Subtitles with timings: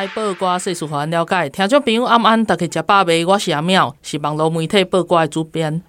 [0.00, 1.50] 来报瓜，细数还了解。
[1.50, 3.22] 听众朋友，暗暗大家食饱未？
[3.22, 5.82] 我是阿妙，是网络媒体报瓜的主编。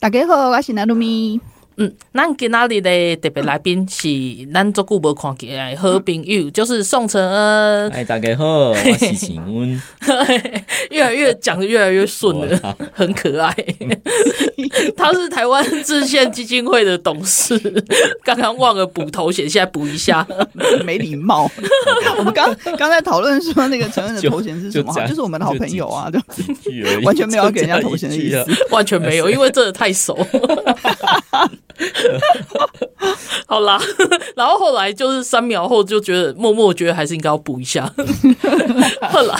[0.00, 1.40] 大家好，我是娜露咪。
[1.76, 4.08] 嗯，咱今仔日的特别来宾是
[4.52, 7.90] 咱足久无看见的好朋友，就是宋承恩。
[7.96, 9.82] 哎，大家好，我是承恩。
[10.90, 13.54] 越来越讲的越来越顺了，很可爱。
[14.96, 17.58] 他是台湾制宪基金会的董事，
[18.22, 20.26] 刚刚忘了补头衔，现在补一下，
[20.84, 21.50] 没礼貌。
[22.18, 24.92] 我们刚刚在讨论说那个承恩的头衔是什么？
[24.92, 26.20] 就，就，就是我们的好朋友啊，就
[27.04, 30.14] 完全没有要给人家头衔的意思，完全没有，因为真的太熟。
[33.46, 33.80] 好啦，
[34.36, 37.90] 然后后来就是三秒后就觉得默默觉得还是应该要补一下。
[39.10, 39.34] 后来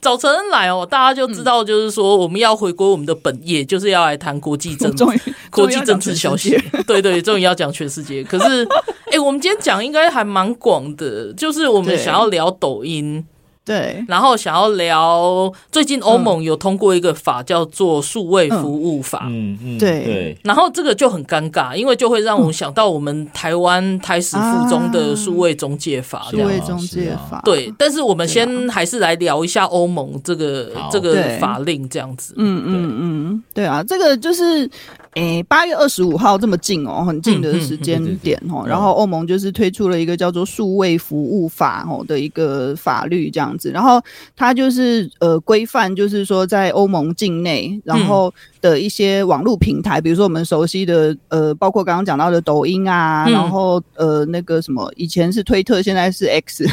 [0.00, 5.04] 早晨来哦，大家就知道就是说我们要回归我们的本业，就是要来谈国际政治、
[5.50, 6.58] 国际政治消息。
[6.86, 8.24] 对对，终于要讲全世界。
[8.24, 8.64] 可是，
[9.06, 13.24] 哎、欸，我们今天讲应该还蛮广的，就是我们想要聊抖音。
[13.64, 19.58] 对，然后想要聊最近欧盟有通过一个法叫做数位服务法，嗯。
[19.62, 20.04] 嗯，对。
[20.04, 27.72] 对，然后这个就很尴尬，因为就会让我想到我们台湾台史附中的数位中介法，数位中介法，对。
[27.78, 34.68] 但是我们先还是来聊一下欧盟这个这个法令这样子，嗯嗯嗯，对啊，这个就是。
[35.14, 38.62] 诶，八月二十五号这么近哦，很近的时间点哦。
[38.64, 43.70] 然后欧盟就是推出了一个叫做数位服务法哦的一个法律这样子。
[43.70, 44.00] 然后
[44.36, 56.64] 它就是呃规范，就是说在欧盟境内，然后的一些网络平台，比如说我们熟悉的呃，包括刚刚讲到的抖音啊，然后呃那个什么，以前是推特，现在是 X，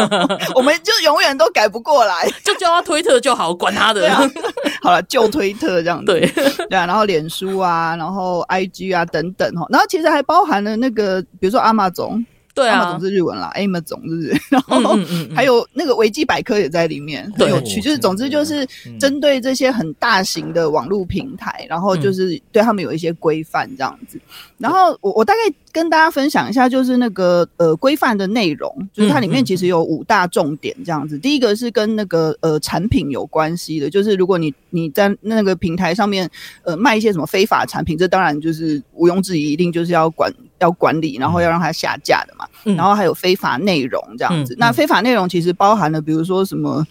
[0.54, 4.10] 我们就永远都改不过来， 就叫他推特就好，管他的。
[4.82, 6.06] 好了，就推特这样子。
[6.06, 6.20] 对
[6.68, 7.68] 对啊，然后脸书啊。
[7.78, 12.24] 啊，然后 I G 啊等等哈，然后其实还包含了那个，比如说 Amazon，
[12.58, 14.42] 对啊，Amazon 是日文啦，Amazon 是不是？
[14.50, 14.98] 然后
[15.34, 17.80] 还有那个维基百科也在里面，很有趣。
[17.80, 18.66] 就是总之就是
[18.98, 24.20] 针对这些很大型的网络平台，然后就是对他们有一些规范这样子。
[24.58, 31.16] 然后我我大概跟大家分享一下，就是那个呃规范的内容，就是它里面其实有五大重点这样子。
[31.16, 36.28] 第一个是跟那个呃产品有关系的，就是如果你你在那个平台上面
[36.64, 42.46] 呃卖一些什么非法产品，这当然就是毋庸置疑，一定就是要管要管理，然后要让它下架的嘛。
[42.76, 44.54] 然后还有非法内容这样子。
[44.58, 46.86] 那非法内容其实包含了比如说什么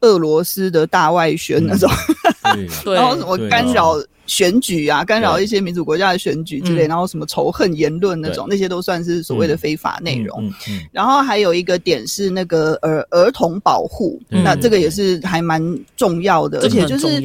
[0.00, 1.90] 俄罗斯的大外宣那种，
[2.94, 3.96] 然后什么干扰。
[4.24, 10.50] 选举啊，干扰一些民主国家的选举之类，然后什么仇恨言论那种，那些都算是所谓的非法内容。
[10.92, 15.60] 然后还有一个点是那个儿儿童保护，那这个也是还蛮
[15.96, 17.20] 重要的，而且就是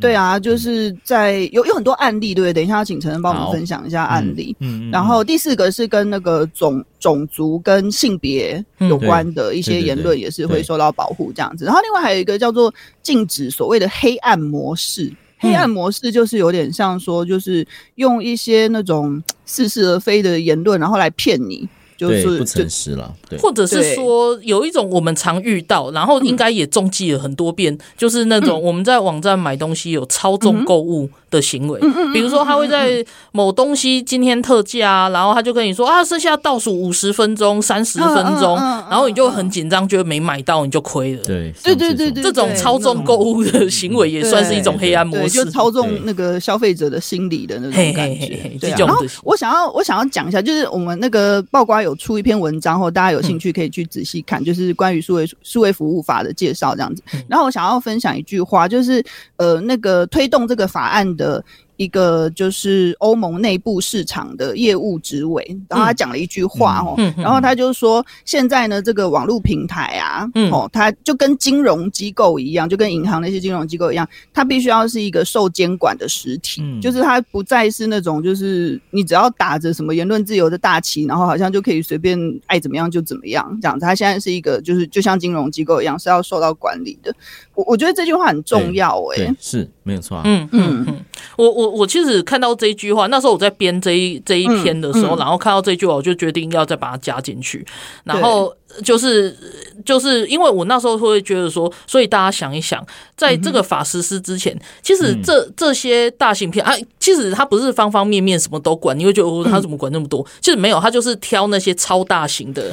[0.00, 2.52] 对啊，就是在有有很多案例，对不对？
[2.52, 4.56] 等一下要请陈恩帮我们分享一下案例。
[4.60, 11.64] 嗯然后第四个是跟那个种种族跟性别有关的一些言论，也是会受到保护这样子。
[11.64, 12.72] 然后另外还有一个叫做
[13.02, 15.12] 禁止所谓的黑暗模式。
[15.42, 21.66] 黑暗模式就是有点像说，就是用一些那种似是而非的言论，然后来骗你。
[22.00, 31.78] 就是不诚实了，对，或者是说有一种我们常遇到，然后应该也中计了很多遍，就是那种我们在网站买东西有操纵购物的行为，
[32.14, 41.22] 比如说他会在某东西今天特价，然后他就跟你说啊，剩下倒数五十分钟、三十分钟，然后你就很紧张，觉得没买到你就亏了。
[41.24, 48.50] 对，对对对对，这种操纵购物的行为也算是一种黑暗模式，就操纵那个消费者的心理的那种感觉。
[48.58, 51.89] 对，然后我想要我想要讲一下，就是我们那个爆瓜有。
[51.90, 57.02] 有出一篇文章，或大家有兴趣可以去仔细看，就是关于数位数位服务法的介绍这样子。
[57.28, 59.04] 然后我想要分享一句话，就是
[59.36, 61.44] 呃，那个推动这个法案的。
[61.80, 83.86] 一个就是欧盟内部市场的业务职位，然后他讲了一句话哦，然后他就说，现在呢，这个网络平台啊，嗯、哦，它就跟金融机构一样，就跟银行那些金融机构一样，它必须要是一个受监管的实体，嗯、就是它不再是那种就是你只要打着什么言论自由的大旗，然后好像就可以随便爱怎么样就怎么样这样子。
[83.86, 87.10] 它现在是一个就是就像金融机构一样，是要受到管理的。
[87.54, 89.66] 我我觉得这句话很重要哎、欸，是。
[89.90, 90.22] 没有错啊。
[90.24, 91.04] 嗯嗯嗯，
[91.36, 97.66] 我我我其实看到这一句话，那时候我在编这一这一篇的时候，然后看到这句话，我就决定要再把它加进去。
[98.04, 98.54] 然后
[98.84, 99.36] 就是
[99.84, 102.84] 就是因为我那时候会觉得说，所以大家想一想，
[103.16, 110.24] 在这个法实施之前，其实这这些大型片啊，其实它不是方方面面什么都管，你会觉得哦，他怎么管那么多？
[110.40, 112.72] 其实没有，他就是挑那些超大型的。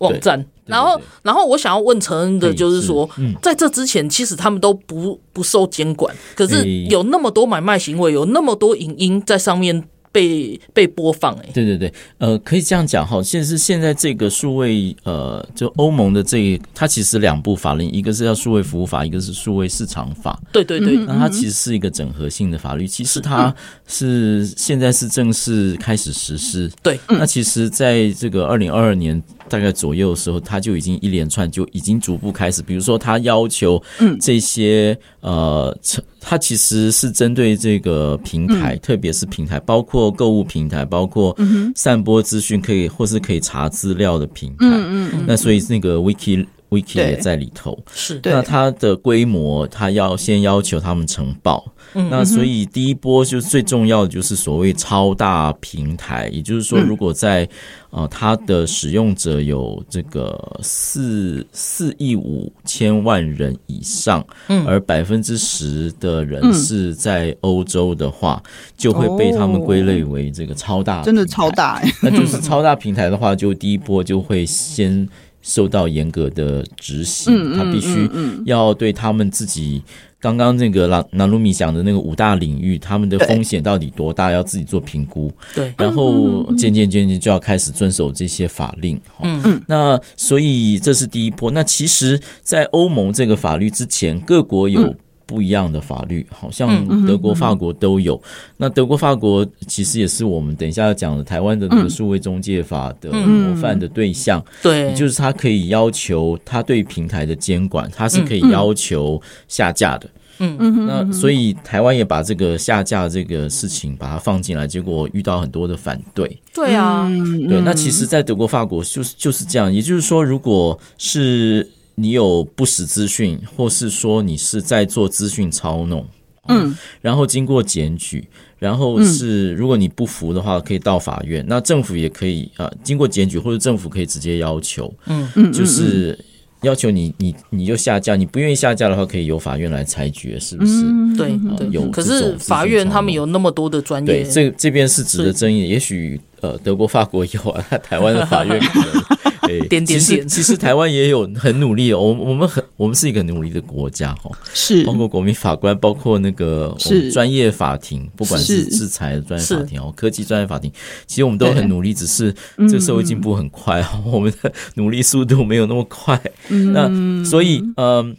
[0.00, 9.84] 网站，欸、然后，然后我想要问承恩的就是说，嗯、在这之前，其实他们都不不受监管，可是有那么多买卖行为，有那么多影音在上面。
[10.12, 20.38] 被被播放哎、欸，对对对，呃，可以这样讲哈，现在是现在这个数位呃，就欧盟的这个，它其实两部法令，一个是叫数位服务法，一个是数位市场法。
[20.52, 23.54] 对对对，那它其实是一个整合性的法律，其实它
[23.86, 26.70] 是现在是正式开始实施。
[26.82, 33.82] 对，那其实在这个二零二二年大概左右的时候，他就已经一连串就已经逐步开始，比如说他要求
[34.20, 35.76] 这些呃，
[36.20, 40.12] 他其实是针对这个平台，特别是平台包括。
[40.12, 41.36] 购物平台，包括
[41.74, 48.18] 散播资讯可以或是可以查资料的平台，嗯嗯，那所以那个 Wiki Wiki 也在里头，是。
[48.24, 51.62] 那它的规模，它要先要求他们呈报。
[51.94, 57.46] 那所以第一波就是最重要的，就是所谓超大平台，也就是说，如果在
[57.90, 64.26] 呃它的使用者有这个四四亿五千万人以上，
[64.66, 68.42] 而百分之十的人是在欧洲的话，
[68.74, 71.82] 就会被他们归类为这个超大，真的超大。
[72.00, 75.06] 那就是超大平台的话，就第一波就会先
[75.42, 78.08] 受到严格的执行，他必须
[78.46, 79.82] 要对他们自己。
[80.18, 84.30] 刚刚那个南南鲁米讲的那个五大领域，他们的风险到底多大？
[84.30, 85.32] 要自己做评估。
[85.52, 89.00] 对，然后渐渐渐渐就要开始遵守这些法令。
[89.20, 89.60] 嗯嗯。
[89.66, 91.50] 那所以这是第一波。
[91.50, 94.94] 那其实，在欧盟这个法律之前，各国有。
[95.26, 98.20] 不一样的法律，好像德国、法国都有。
[98.56, 104.44] 那德国、法国其实也是我们等一下要讲的台湾的那个数位中介法的模范的对象。
[104.62, 110.08] 对，就是他可以要求他对平台的监管，他是可以要求下架的。
[110.38, 110.86] 嗯嗯。
[110.86, 116.38] 那所以台湾也把这个下架这个事情把它放进来，结果遇到很多的反对。
[116.54, 117.08] 对啊，
[117.48, 117.60] 对。
[117.60, 119.72] 那其实，在德国、法国就是就是这样。
[119.72, 126.06] 也就是说，如果是你有不实资讯，或是说你是在做资讯操弄，
[126.48, 128.26] 嗯，然后经过检举，
[128.58, 131.44] 然后是如果你不服的话，可以到法院。
[131.48, 136.18] 那政府也可以啊，经过检举或者政府可以直接要求，嗯嗯，就是
[136.62, 140.82] 要求你你你就下架，你不愿意下架的话，可以由法院来裁决，是不是？
[141.16, 141.90] 对对，有。
[141.90, 145.68] 可是法院他们有那么多的专业，对，这这边是值得争议。
[145.68, 149.02] 也许呃，德国、法国有啊，台湾的法院 可能。
[149.68, 154.84] 点点点，其实其实台湾也有很努力哦，我我们很我们是一个努力的国家哈，是。
[154.84, 156.74] 包括国民法官，包括那个
[157.12, 160.72] 专业法庭，不管是制裁的专业法庭哦，科技专业法庭，
[161.06, 166.18] 其实我们都很努力，只是这个社会进步很快， 我们的努力速度没有那么快，
[166.48, 168.16] 那所以嗯。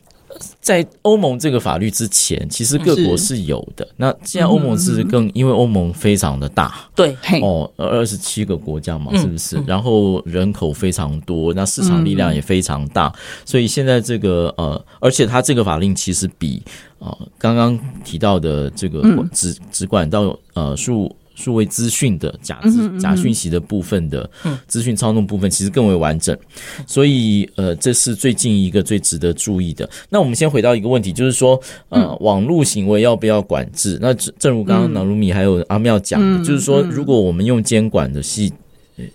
[0.61, 3.87] 在欧盟这个法律之前，其实各国是有的。
[3.97, 9.57] 那现在欧盟是更，因为欧盟非常的大，对哦，二十七个国家嘛，是不是？
[9.57, 16.61] 嗯、然后人口非常多，那市场力量也非常大，嗯、所以现在这个呃，而且它这个法令其实比
[16.99, 19.01] 啊刚刚提到的这个
[19.31, 21.15] 只只管到呃数。
[21.35, 24.29] 数位资讯的假资假讯息的部分的
[24.67, 26.37] 资讯操纵部分，其实更为完整，
[26.85, 29.89] 所以呃，这是最近一个最值得注意的。
[30.09, 33.97] 那我们先回到一个问题，就是说呃，网络行为要不要管制？
[34.01, 38.53] 那正如刚刚南鲁米还有阿妙讲的，就是说，如果我们用监管的系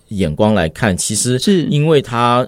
[0.09, 2.47] 眼光来看，其实是因为它。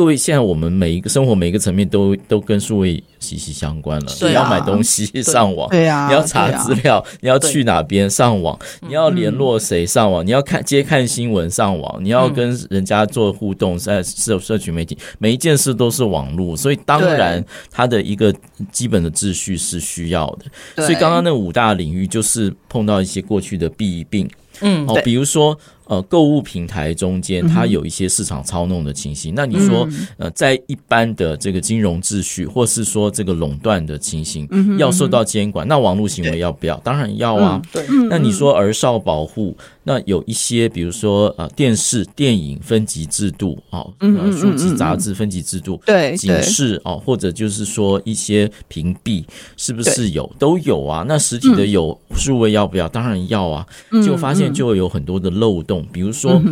[0.00, 4.10] 各位，现在我们每一个生活每一个层面都都跟数位息息相关了。
[4.10, 18.34] 啊、你要买东西上网，对啊， 你要查资料，啊、你要去哪边上网，你要联络谁上网，嗯、你要看接看新闻上网，你要跟人家做互动，在社社群媒体，每一件事都是网络，所以当然它的一个
[18.72, 20.46] 基本的秩序是需要的。
[20.76, 24.26] 对所以刚刚那五大领域就是碰到一些过去的弊病，
[24.62, 25.54] 嗯，哦，比如说。
[25.90, 29.32] 呃，购物平台中间它有一些市场操弄的情形。
[29.32, 36.76] 嗯、那你说，呃，在一般的这个金融秩序，或是说这个垄断的情形，要受到监管，那网络行为要不要？
[36.84, 37.60] 当然要啊。
[37.60, 38.08] 嗯、对。
[38.08, 39.56] 那你说儿少保护？
[39.82, 49.24] 那有一些，比如说呃，电视、电影分级制度哦，呃，书籍、杂志分级制度，对，警示哦，或者就是说一些屏蔽，
[49.56, 50.30] 是不是有？
[50.38, 51.04] 都有啊。
[51.08, 52.88] 那实体的有，数位要不要？
[52.88, 53.66] 当然要啊。
[54.06, 56.42] 就发现就会有很多的漏洞，比如说，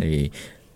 [0.00, 0.30] 诶。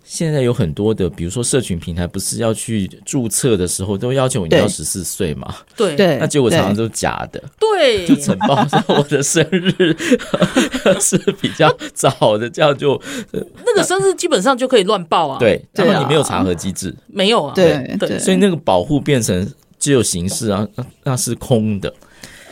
[0.05, 5.55] 现在有很多的，比如说社群平台，不是要去注册的时候都要求你要十四岁嘛？
[5.75, 9.97] 对对，那结果常常都是假的，对，就承报说我的生日
[11.01, 13.01] 是比较早的，这样就
[13.33, 15.39] 那个生日基本上就可以乱报啊。
[15.39, 17.55] 对，然后你没有查核机制，没有啊。
[17.55, 20.69] 对对，所以那个保护变成只有形式啊，
[21.05, 21.91] 那是空的。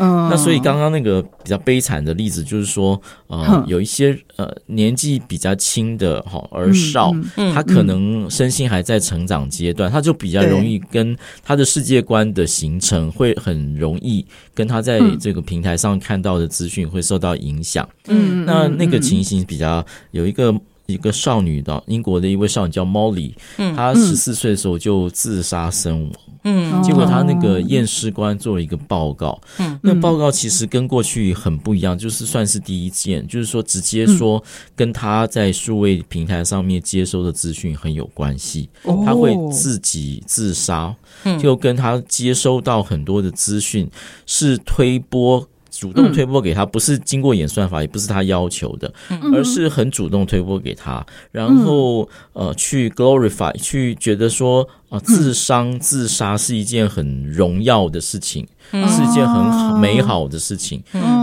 [0.01, 7.13] 嗯，那所以刚刚那个比较悲惨的例子就是说，呃，有一些呃年纪比较轻的哈儿少，
[7.55, 17.89] 他可能身心还在成长阶段，他就比较容易跟他的世界观的形成会很容易跟他在这个平台上看到的资讯会受到影响。
[18.09, 20.53] 嗯，那那个情形比较有一个。
[20.87, 26.13] 一个少女的英国的一位少女叫 Molly，嗯，她十四岁的时候就自杀身亡，
[26.45, 34.43] 嗯，结果他那个验尸官做了一个报告，嗯，那报告其实跟过去很不一样，就是算是第一件，就是说直接说
[34.75, 38.69] 跟他在数位平台上面接收的资讯很有关系，
[39.05, 40.95] 他会自己自杀，
[41.41, 43.89] 就跟他接收到很多的资讯
[44.27, 45.47] 是推波。
[45.73, 48.93] 主动推波给他，不是经过演算法，也不是他要求的，
[49.33, 58.47] 而是很主动推波给他，然后呃，去 glorify，去觉得说啊，自伤自杀是一件很荣耀的事情。
[58.73, 60.81] 是一件很美好的事情，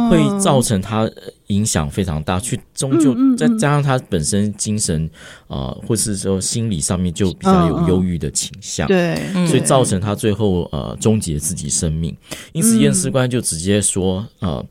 [0.09, 1.09] 会造成他
[1.45, 2.37] 影响非常大。
[2.41, 5.09] 去终究再加上他本身精神
[5.47, 9.15] 啊、呃，或是说心理上面就比较有忧郁的倾向，对，
[9.47, 12.13] 所以造成他最后呃终结自己生命。
[12.51, 14.65] 因此验尸官就直接说呃。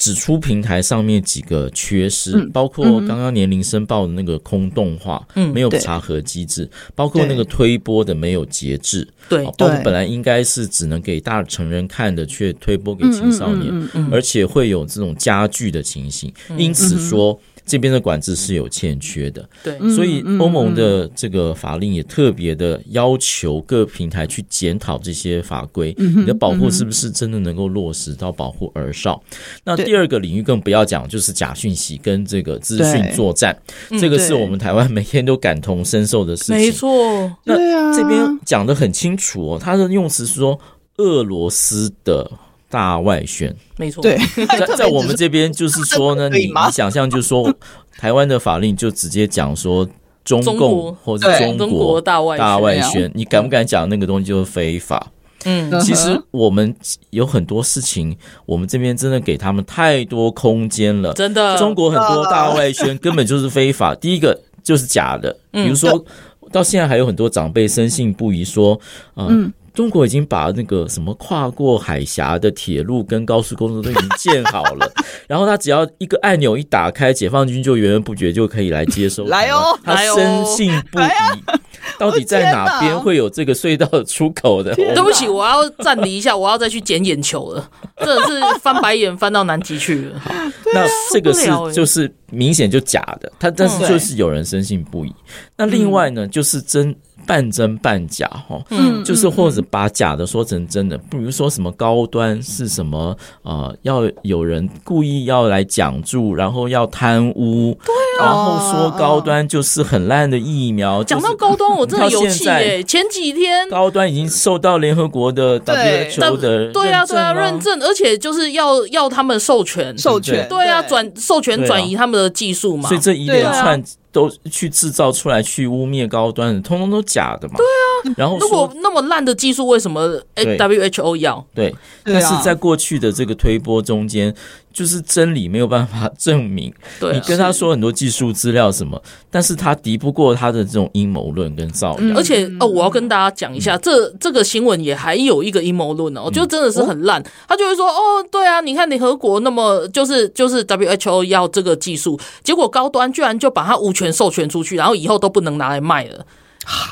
[0.00, 17.38] 指出平台上面几个缺失，嗯、包括刚刚年龄申报的那个空洞化，嗯、没有查核机制，包括那个推播的没有节制，对，包括本来应该是只能给大成人看的，却推播给青少年，而且会有这种加剧的情形，嗯、因此说。
[17.70, 29.22] 这边的管制是有欠缺的，对，所以欧盟的这个法令也特别的要求各平台去检讨这些法规，你的保护是不是真的能够落实到保护儿少？
[29.62, 33.56] 那第二个领域更不要讲，就是假讯息跟这个资讯作战，
[34.00, 36.56] 这个是我们台湾每天都感同身受的事情。
[36.56, 40.58] 没错，那这边讲的很清楚哦，他的用词是说
[40.96, 42.28] 俄罗斯的。
[42.70, 44.00] 大外宣，没错。
[44.00, 47.52] 对， 在在我们这边就是说呢，你你想象就是说，
[47.98, 49.86] 台湾的法令就直接讲说
[50.24, 55.08] 中共或者中国大外大外宣，你敢不敢讲那个东西就是非法？
[55.44, 56.74] 嗯，其实我们
[57.10, 61.12] 有很多事情，我们这边真的给他们太多空间了。
[61.14, 63.94] 真的，中国很多大外宣 根本就是非法。
[63.94, 66.04] 第一个就是假的，比如说
[66.52, 68.78] 到现在还有很多长辈深信不疑说，
[69.16, 69.52] 嗯。
[69.72, 74.90] 中国已经把那个什么跨过海峡的铁路跟高速公路都已经建好了，
[75.28, 79.24] 然后他只要一个按钮一打开，解放军就源源不绝就可以来接收。
[79.26, 81.04] 来哦，他深信不疑。
[81.98, 84.74] 到底在哪边会有这个隧道的出口的？
[84.76, 87.70] 对不起，我要暂离一下，我要再去捡眼球了。
[87.98, 90.18] 真的是翻白眼翻到南极去了。
[90.20, 90.30] 好，
[90.74, 95.14] 那这个是就是明显就假的，他但是就是有人深信不疑。
[95.56, 96.94] 那另外呢，就是真。
[97.30, 111.04] 半真半假，哈，嗯，就是或者把假的说成真的，比如说什么高端是什么，呃，要有人故意要来讲住，然后要贪污，对啊，然后说高端就是很烂的疫苗。
[111.04, 112.82] 讲到高端，我真的有气耶！
[112.82, 113.68] 前几天。
[113.70, 123.80] 高端已经受到联合国的 WHO 的对啊对啊认证，而且就是要要他们授权授权，对啊转授权转移他们的技术嘛，所以这一连串。
[124.12, 127.54] 都去制造出来去污蔑高端的，通通都假的嘛？
[127.56, 131.44] 对啊，然后如果那么烂的技术，为什么 WHO 要？
[131.54, 131.74] 对，
[132.04, 134.34] 但是在过去的这个推波中间。
[134.72, 139.00] 就是真理没有办法证明，对，你跟他说很多技术资料什么，
[139.30, 142.16] 但是他敌不过他的这种阴谋论跟造谣。
[142.16, 147.22] 而且哦，我要跟大家讲一下，这这个新闻也还有一个阴谋论哦，就真的是很烂。
[147.48, 156.24] 他就会说哦，对啊，你看联合国那么就是就是 WHO 要这个技术，结果高端居然就把它无权授权出去，然后以后都不能拿来卖了。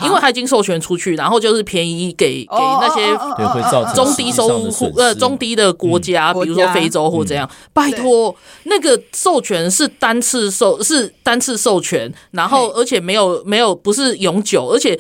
[0.03, 7.49] 因为他已经授权出去，然后就是便宜给给那些中低收入户呃中低的国家，比如说非洲或这样。
[7.73, 8.35] 拜托，
[8.65, 14.99] 那个授权是单次授是单次授权，然后而且没有没有不是永久，而且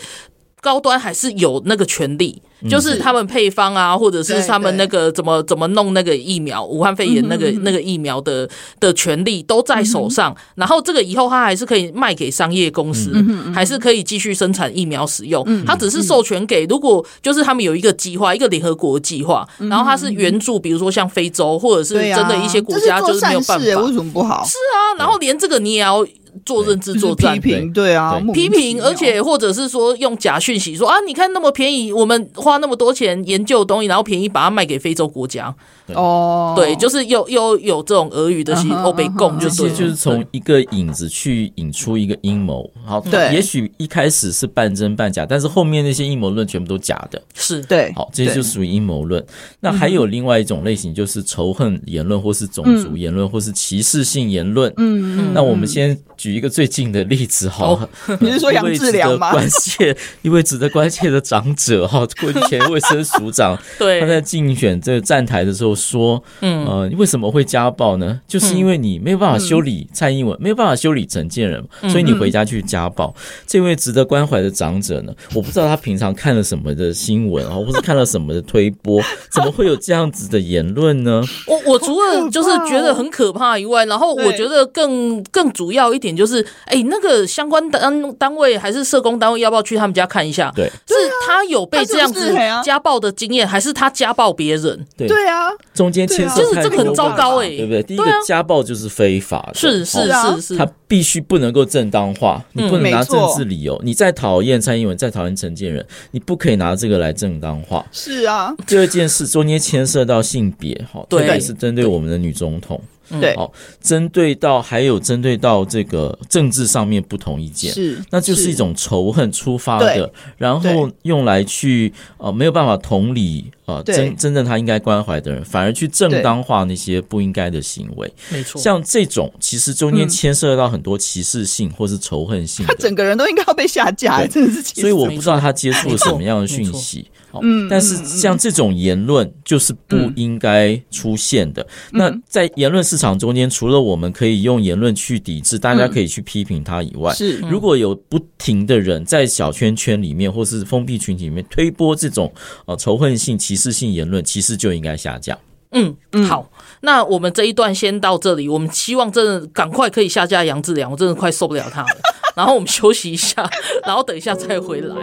[0.60, 2.42] 高端还是有那个权利。
[2.68, 8.48] 就是他们配方啊，或者是他们那个怎么怎么弄那个疫苗，武汉肺炎那个那个疫苗的
[8.80, 10.34] 的权利都在手上。
[10.54, 13.12] 然后这个以后他还是可以卖给商业公司，
[13.54, 15.46] 还是可以继续生产疫苗使用。
[15.64, 23.64] 他只是授权给，如果就是他们有一个计划，一个联合国计划，然后他是援助，比如说像非洲或者是真的一些国家，就是没有办法。
[23.64, 24.44] 为什么不好？
[24.44, 26.06] 是啊，然后连这个你也要
[26.44, 35.54] 做认知作战，批评，对啊，批评，而且或者是说用假讯息说啊，你看那么便宜，我们花那么多钱研究东西，然后便宜把它卖给非洲国家。
[35.94, 42.70] 哦，对，就是又又有这种俄语的西欧北共，就是就是从一个影子去引出一个阴谋。
[42.84, 47.92] 好，对，也许一开始是半真半假，但是后面那些阴谋论全部都假的，是对。
[47.94, 49.24] 好，这些就属于阴谋论。
[49.60, 54.72] 那还有另外一种类型，就是仇恨言论，或是种族言论，或是歧视性言论。
[54.76, 55.30] 嗯嗯。
[55.32, 57.88] 那我们先举一个最近的例子，好，
[58.20, 59.32] 你是说杨志良吗？
[59.32, 65.77] 关切一位值得关切的长者，哈， 过去前卫生署长，对，他在竞选这个站台的时候。
[65.78, 68.20] 说，嗯，呃，为什么会家暴呢？
[68.28, 73.14] 就是因为你没有办法修理蔡英文，没有办法修理陈建仁，所以你回家去家暴。
[73.46, 79.00] 这位值得关怀的长者呢，我不知道他平常看了什么的新闻啊，或是看了什么的推播，
[79.32, 81.22] 怎么会有这样子的言论呢？
[81.46, 90.52] 我我除了就是觉得很可怕以外，然后我觉得更更主要一点就是，哎，那个相关单单位还是社工单位，要不要去他们家看一下？
[90.56, 90.94] 对，是
[91.26, 94.86] 他有被这样子家暴的经验，还是他家暴别人？
[94.96, 95.48] 对，对啊。
[95.74, 97.82] 中间牵涉就是这个很糟糕哎，对不对？
[97.82, 103.80] 第一个家暴就是非法的，是是是是，他必须不能够正当化，你不能拿政治理由。
[103.84, 107.84] 你再讨厌蔡英文，再讨厌陈建仁，你不可以拿这个来正当化。
[107.92, 112.80] 是啊，第二件事中间牵涉到性别，哈，特别是针对我们的女总统。
[113.20, 113.50] 对，哦，
[113.80, 118.48] 针对到还有针对到这个政治上面不同意见，是，那就是。
[118.48, 137.06] 一种仇恨出发的，然后用来去呃没有办法同理呃真真正他应该关怀的人，反而去正当化那些不应该的行为，没错，像这种其实中间牵涉到很多歧视性或是仇恨性，他整个人都应该要被下架，真的是，所以我不知道他接触了什么样的讯息。
[137.42, 141.62] 嗯，但是像这种言论就是不应该出现的。
[141.92, 152.32] 嗯、那在言论市场中间，除了我们可以用言论去抵制，大家可以去批评他以外，是、嗯、如果有不停的人在小圈圈里面或是封闭群体里面推波这种
[152.66, 155.38] 呃仇恨性、歧视性言论，其实就应该下架。
[155.72, 155.94] 嗯，
[156.26, 158.48] 好，那我们这一段先到这里。
[158.48, 161.88] 我们希望真的赶快可以下架杨志良，我真的快受不了他了。
[162.34, 163.46] 然后我们休息一下，
[163.84, 164.96] 然后等一下再回来。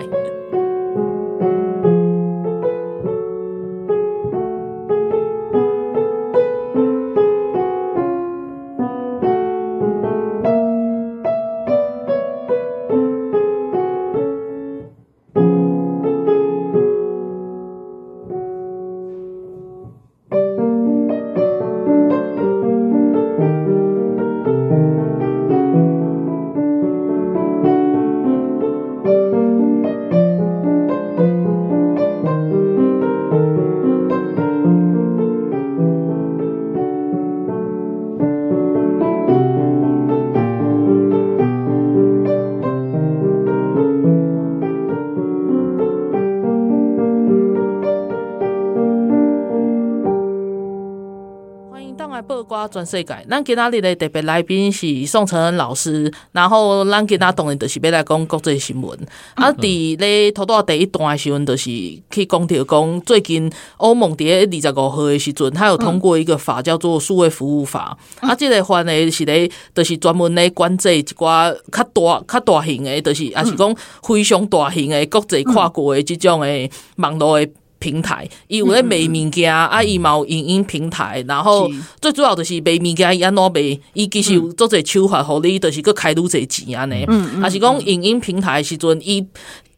[52.75, 58.99] 全世界，咱今仔日的特别来宾是宋承恩老师，然后咱今仔当然就是要来讲国际新闻。
[59.35, 61.63] 嗯、啊，伫咧头段第一段的新闻，就是
[62.11, 67.97] 去讲到讲最近欧盟伫二十五号的时阵，他有通过一个法叫做数位服务法。
[68.21, 77.49] 嗯、啊，这个法呢是咧，就是专门咧管制一寡较大、较大型的，就是也是讲非常大型的国际跨国的这种的网络的。
[77.85, 81.69] 平台，伊有咧卖物件，啊，伊嘛有影音平台，然后
[82.01, 87.05] 最主要就是卖物件，伊安怎卖，伊其实有做者手法，互你就是搁开愈侪钱安尼，
[87.39, 89.23] 还是讲影音平台时阵伊。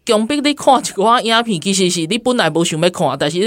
[0.07, 3.39] 强逼你看一寡影片，其实是你本来无想要看，但是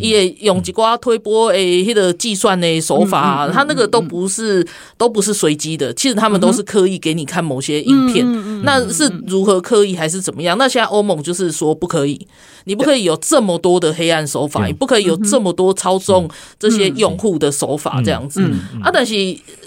[0.00, 4.66] 伊会用一寡推波诶，迄个计算的手法，他那个都不是
[4.98, 8.26] 都不是随机的，其实他们都是刻意给你看某些影片。
[8.64, 10.58] 那是如何刻意还是怎么样？
[10.58, 12.26] 那现在欧盟就是说不可以，
[12.64, 18.42] 你不可以有这么多的黑暗手法，你不可以有这么多操纵这些用户的手法，这样子。
[18.82, 19.14] 啊，但是。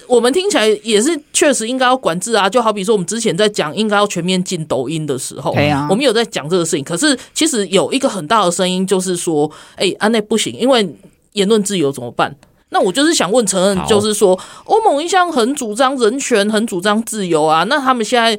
[0.06, 5.52] 我们听起来也是确实应该要管制啊，就好比说我们之前在讲应该要全面禁抖音的时候，
[5.90, 6.84] 我们有在讲这个事情。
[6.84, 10.94] 可是其实有一个很大的声音就是说，哎，啊内不行，因为
[11.32, 12.36] 言论自由怎么办？
[12.70, 18.38] 那我就是想问承恩，就是说欧盟一向很主张人权，很主张自由啊，那他们现在。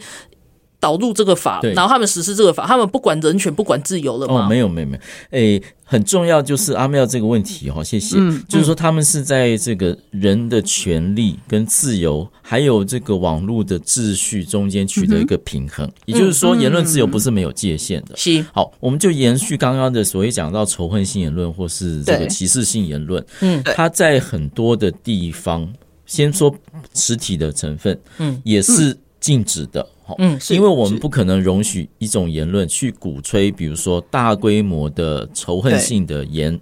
[0.85, 4.45] 导入这个法，然后他们实施这个法，他们不管人权，不管自由了吗？
[4.45, 5.03] 哦，没有，没有，没有。
[5.31, 8.17] 诶，很重要就是阿妙这个问题哈，谢谢。
[8.19, 15.91] 嗯，就是说他们是在这个人的权利跟自由，还有这个网络的秩序中间取得一个平衡。
[16.05, 18.15] 也就是说，言论自由不是没有界限的。
[18.15, 18.45] 是。
[18.53, 23.25] 好，我们就延续刚刚的所谓讲到仇恨性言论或是这个歧视性言论。
[23.41, 25.67] 嗯，他在很多的地方，
[26.05, 26.55] 先说
[26.93, 28.95] 实体的成分，嗯，也是。
[29.21, 29.81] 禁止的。
[30.19, 36.59] 嗯，因为我们不可能容许一种言论去鼓吹，比如说大规模的仇恨性的言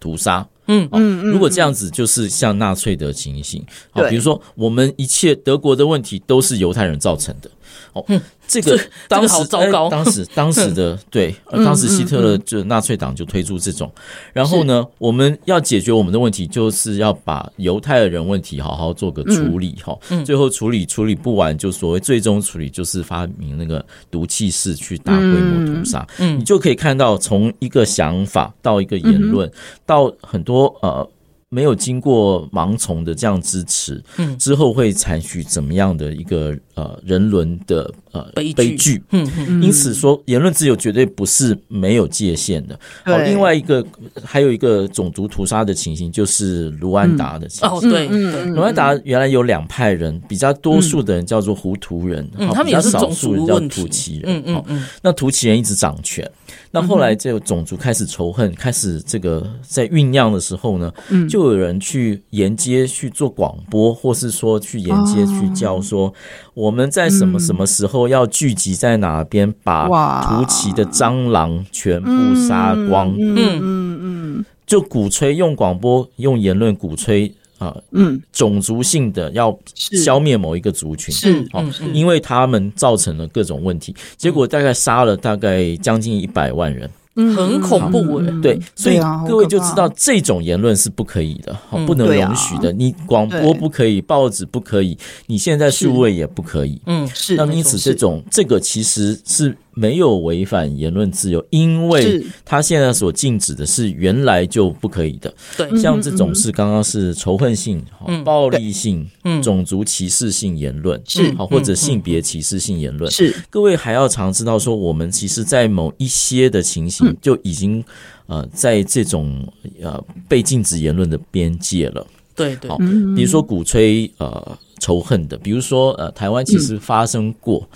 [0.00, 0.46] 屠杀。
[0.70, 3.64] 嗯嗯，如果这样子，就是像纳粹的情形。
[3.90, 7.50] 好，比如说我们一切德国的问题都是犹太人造成的。
[7.94, 8.04] 哦，
[8.48, 13.92] 这个当时糟糕，当时当时的 对，当时希特勒就纳粹党就推出这种，
[14.32, 19.96] 然后呢，我们要解决我们的问题，就是要把犹太人问题好好做个处理哈。
[20.24, 26.06] 最后处理处理不完，就所谓最终处理，就是发明那个毒气室去大规模屠杀。
[26.18, 29.50] 嗯，你就可以看到，从一个想法到一个言论，
[29.84, 31.06] 到很多呃。
[31.50, 38.54] 没有经过盲从的这样支持，嗯，之后会采取怎么样的一个呃人伦的呃悲剧？
[38.54, 42.78] 悲剧，嗯嗯，因此说言论自由绝对不是没有界限的。
[43.04, 43.84] 好，另外一个
[44.22, 47.78] 还有一个种族屠杀的情形，就是卢安达的情形。
[47.78, 48.08] 哦，对，
[48.48, 56.30] 卢安达原来有两派人，比较多数的人叫做胡图人，嗯，他们也是种族人叫图奇人，嗯嗯嗯，那图奇人一直掌权。
[56.70, 60.92] 那后来这个种族开始仇恨，开始这个在酝酿的时候呢，
[61.28, 66.12] 就有人去沿街去做广播，或是说去沿街去叫说，
[66.54, 73.14] 我们在什么什么时候要聚集在哪边，把图奇的蟑螂全部杀光。
[73.18, 77.32] 嗯嗯嗯，就鼓吹用广播用言论鼓吹。
[77.58, 81.60] 啊，嗯，种族性的要消灭某一个族群，是，好，
[81.92, 86.88] 因为他们造成了各种问题，结果大概杀了大概将近一百万人。
[87.34, 92.72] 很恐怖诶，对，所以各位就知道这种言论是不可以的，不能容许的。
[92.72, 96.80] 你广播不可以，报纸不可以，你现在数位也不可以。
[96.86, 97.34] 嗯，是。
[97.36, 105.32] 那因此，这种这个其实是没有违反言论自由，因为他现在所禁止的是原来就不可以的。
[105.56, 107.82] 对，像这种是刚刚是仇恨性、
[108.24, 109.08] 暴力性、
[109.42, 111.32] 种族歧视性言论，是。
[111.34, 113.10] 好或者性别歧视性言论。
[113.10, 117.16] 是，各位还要常知道说，我们其实，在某一些的情形。
[117.20, 117.84] 就已经
[118.26, 119.46] 呃，在这种
[119.82, 122.06] 呃被禁止言论的边界了。
[122.34, 122.78] 对对，好，
[123.14, 127.68] 比如说鼓吹呃仇恨的，比如说呃台湾其实发生过，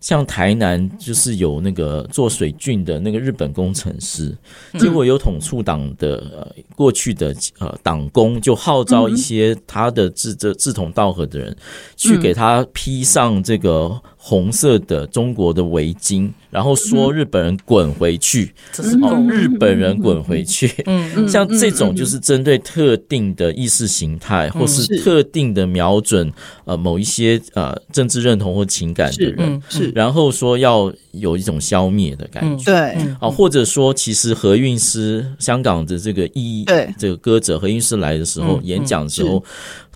[0.00, 4.36] 像台南就是有那个做水郡的那个日本工程师，
[4.78, 11.56] 结果有统促党的呃过去的呃党工就号召一些他的志这志同道合的人
[11.96, 14.00] 去给他披上这个。
[14.28, 20.66] 红色的中国的围巾，然后说日本人滚回去，这是哦，日本人滚回去。
[20.86, 26.32] 嗯嗯，像这种就是针对特定的意识形态，或是特定的瞄准
[26.64, 32.64] 呃某一些呃政治认同或情感的人，是，然后说要有一种消灭的感觉。
[32.64, 32.74] 对，
[33.20, 36.92] 啊，或者说其实何韵诗香港的这个艺对。
[36.98, 39.40] 这个歌者何韵诗来的时候演讲的时候。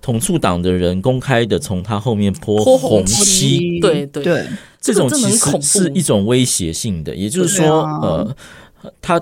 [0.00, 4.24] 统促党的人公开的从他后面泼红漆，对对。
[4.24, 4.46] 对，
[4.80, 8.36] 这种其实是一种威胁性的，也就是说，呃，
[9.02, 9.20] 他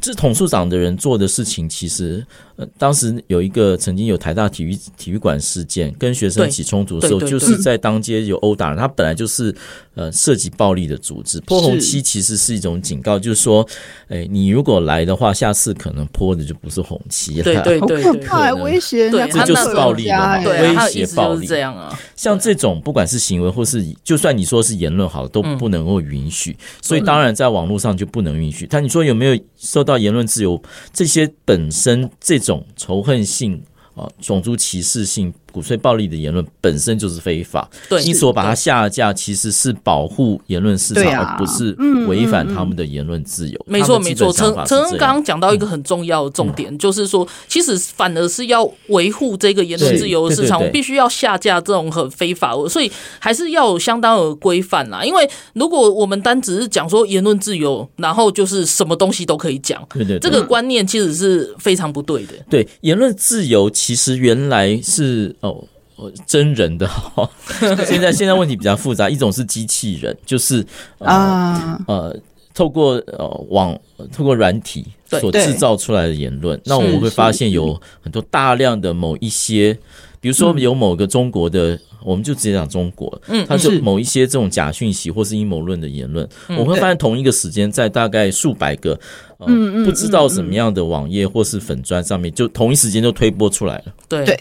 [0.00, 2.26] 这统促党的人做的事情，其实。
[2.56, 8.78] 呃，当时有一个曾经有台大体育体育馆事件，跟学生起冲突的时候，就是在当街有殴打人。
[8.78, 9.54] 他本来就是
[9.94, 13.66] 呃涉及暴力的组织，泼红漆其实是一种警告，就是说，
[14.08, 17.44] 哎，你如果来的话，下次可能泼的就不是红漆了。
[17.44, 21.94] 对对 对，好可怕，威胁，这就是暴力了，威胁暴力这样啊。
[22.16, 26.56] 像这种不管是行为或是，就算你说是言论好了，都不能够允许。
[26.80, 28.66] 所以当然在网络上就不能允许。
[28.66, 30.58] 但你说有没有受到言论自由？
[30.94, 32.40] 这些本身这。
[32.46, 33.60] 种仇恨性
[33.96, 35.34] 啊，种族歧视性。
[35.56, 41.74] 鼓吹暴力的言论本身就是非法，对，因此我把它下架，其实是保护言论市场，而不是
[42.06, 43.58] 违反他们的言论自由。
[43.66, 44.30] 没错，没错。
[44.30, 55.02] 陈陈恩刚刚讲到一个很重要的重点，就是说，其实反而是要维护这个言论自由的市场，我必须要下架这种很非法，所以还是要有相当的规范啦。
[55.02, 62.34] 因为如果我们单只是讲说言论自由，然后就是什么东西都可以讲，对对，这个观念其实是非常不对的。
[62.50, 65.34] 对，言论自由其实原来是。
[65.48, 67.28] 哦，真人的哈，
[67.86, 70.64] 现在现在问题比较复杂，一种是机器人，就是
[70.98, 71.82] 啊。
[71.86, 72.16] 呃，呃，
[72.52, 73.78] 透过呃网
[74.12, 79.78] 透过软体所制造出来的言论，那我们会发现有很多大量的某一些，
[80.20, 88.98] 比如说有某个中国的，嗯、我们就直接讲中国，嗯，它是某一些这种假讯息或是阴谋论的言论，嗯、我们会发现同一个时间在大概数百个。
[89.46, 93.84] 嗯，不知道什么样的网页或是粉砖上面，就同一时间就推播出来了。
[94.08, 94.24] 对。
[94.24, 94.40] 对，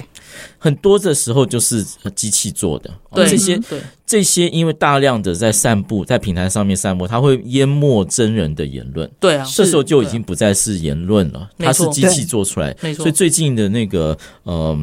[0.57, 1.83] 很多的时候就是
[2.15, 2.89] 机器做的。
[3.11, 9.09] 对，这些对这些，因为大量的在散布在平台上面散布，它会淹没真人的言论。
[9.19, 12.75] 对啊，这时候就已经不再是言论了，它是机器做出来。
[12.81, 13.03] 没错。
[13.03, 14.77] 所以最近的那个呃，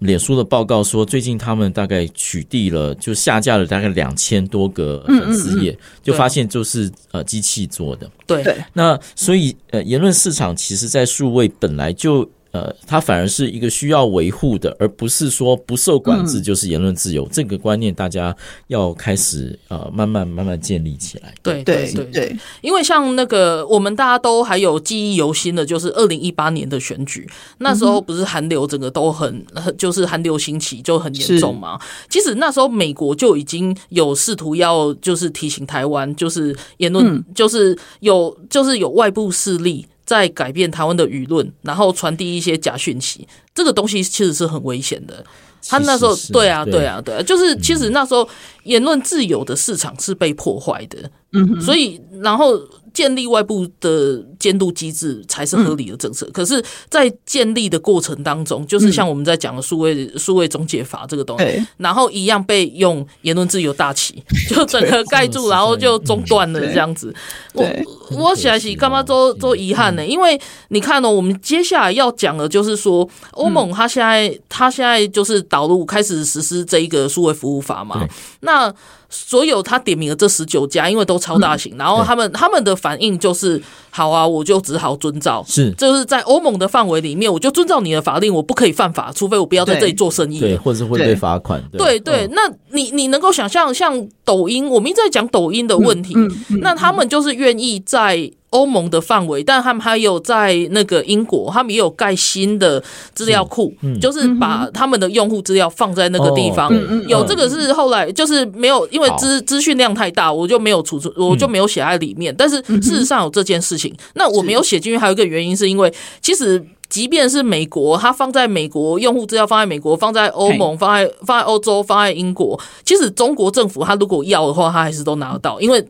[0.00, 8.08] 脸书的报告说，最近他们大概取缔了，就下架了大概两千多个粉丝页，就发现就是呃机器做的。
[8.26, 12.28] 对，那所以呃，言论市场其实在数位本来就。
[12.52, 17.24] 呃，它反而是一个需要维护的，而不是说不受管制就是言论自由。
[17.24, 18.34] 嗯、这个观念大家
[18.68, 21.34] 要开始呃慢慢慢慢建立起来。
[21.42, 27.26] 对对对对，因为像那个我们大家都还有记忆犹新的，就是二零一八年的选举，
[27.58, 29.44] 那时候不是韩流整个都很
[29.78, 31.80] 就是韩流兴起就很严重嘛。
[32.10, 39.86] 其实那时候美国就已经有试图要就是提醒台湾，就是言论、嗯、就是有就是有外部势力。
[40.12, 45.24] 在改变台湾的舆论，然后传递一些假讯息，这个东西其实是很危险的。
[45.66, 48.28] 他那时候，对啊，对啊，对啊，就是其实那时候
[48.64, 51.10] 言论自由的市场是被破坏的。
[51.32, 52.60] 嗯，所以然后。
[52.92, 56.28] 建立外部的监督机制才是合理的政策。
[56.32, 67.14] 可是，在建立的过程当中，就是像我们在讲的数位数位总解法这个东西，然后一样被用言论自由大旗 就整个盖住，然后就中断了这样子。
[67.52, 67.66] 我
[68.10, 70.06] 我想起干嘛都都遗憾呢？
[70.06, 78.06] 因为你看呢，我们接下来要讲的就是说，欧盟它现在它现在就是导入开始实施这一个数位服务法嘛。
[78.40, 78.72] 那
[79.12, 92.00] 所有他点名的这十九家，因为都超大型，然后他们他们的反应就是，好啊，我就只好遵照，是，就是在欧盟的范围里面，我就遵照你的法令，我不可以犯法，除非我不要在这里做生意，对，或者是会被罚款，对。
[92.00, 92.26] 对。
[92.32, 96.14] 那你你能够想象，像抖音，我们一直在讲抖音的问题，
[96.62, 98.32] 那他们就是愿意在。
[98.52, 106.72] 欧盟的范围，但他们还有在那个英国，他们也有盖新的资料库，嗯、就是把他们的用户资料放在那个地方。
[106.72, 112.32] 哦、有这个是后来就是没有，因为资资讯量太大，我就没有储存，我就没有写在里面。
[112.32, 116.64] 嗯、但是事实上有这件事情，那我没有写进去，还有一个原因是因为其实。
[116.92, 122.60] 即便是美国，它放在美国用户资料放在美国，放在欧盟，放在放在欧洲，放在英国。
[122.84, 125.82] 其实中国政府它如果要的话，它还是都拿得到，因为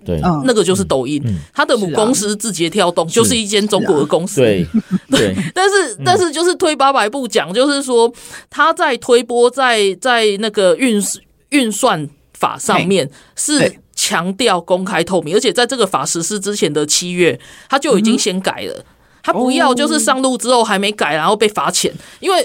[0.45, 1.21] 那个就是抖音，
[1.53, 4.41] 它的母公司字节跳动就是一间中国的公司。
[4.41, 4.65] 对。
[5.11, 8.11] 对，但是但是就是推八百步讲，就是说
[8.49, 11.03] 它在推波在在那个运
[11.49, 17.38] 运算法上面是强调公开透明，而且在这个法实施之前的七月，
[17.69, 18.85] 他就已经先改了。
[19.23, 22.45] 他不要，就是上路之后还没改，然后被罚钱，因为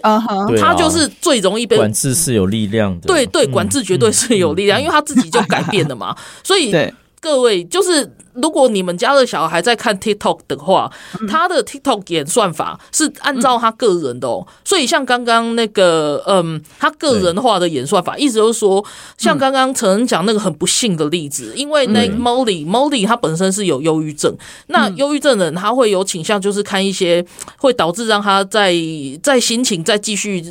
[0.60, 3.08] 他就是最容易被管制是有力量的。
[3.08, 6.74] 对对，管制绝对是有力量，因为他自己就改变了嘛，所以
[7.20, 8.12] 各位就是。
[8.42, 10.92] 如果你们家的小孩在看 TikTok 的话，
[11.28, 18.84] 他的 TikTok 演算法是按照他个人的哦，所以像刚刚那个，嗯，他个人化的演算法，意思就是说，
[19.18, 24.34] 像刚刚陈恩讲那个很不幸的例子，因为那 Molly Molly 他本身是有忧郁症，
[24.68, 27.26] 那忧郁症人他会有倾向，就是看一些
[27.58, 28.76] 会导致让他在
[29.24, 30.46] 在心情再继续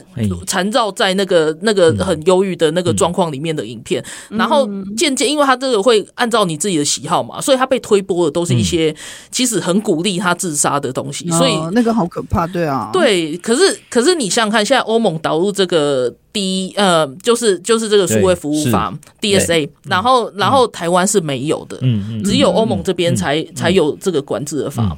[0.46, 7.75] 缠绕在那个那个很忧郁的那个状况里面的影片，然后渐渐，因为他这个会按照你自己的喜好嘛，所以他被。
[7.80, 8.94] 推波的都是一些
[9.30, 13.36] 其实很鼓励他自杀的东西，所以那个好可怕，对啊，对。
[13.38, 24.96] 可是可是你想想看，现在欧盟导入这个 D 呃，就是就是这个数位服务法 DSA，然后然后台湾是没有的，嗯，只有欧盟这边才才有这个管制的法。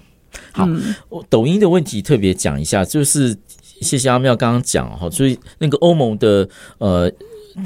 [0.52, 0.68] 好，
[1.08, 3.36] 我抖音的问题特别讲一下，就是
[3.80, 7.10] 谢谢阿妙刚刚讲哈，所以那个欧盟的呃。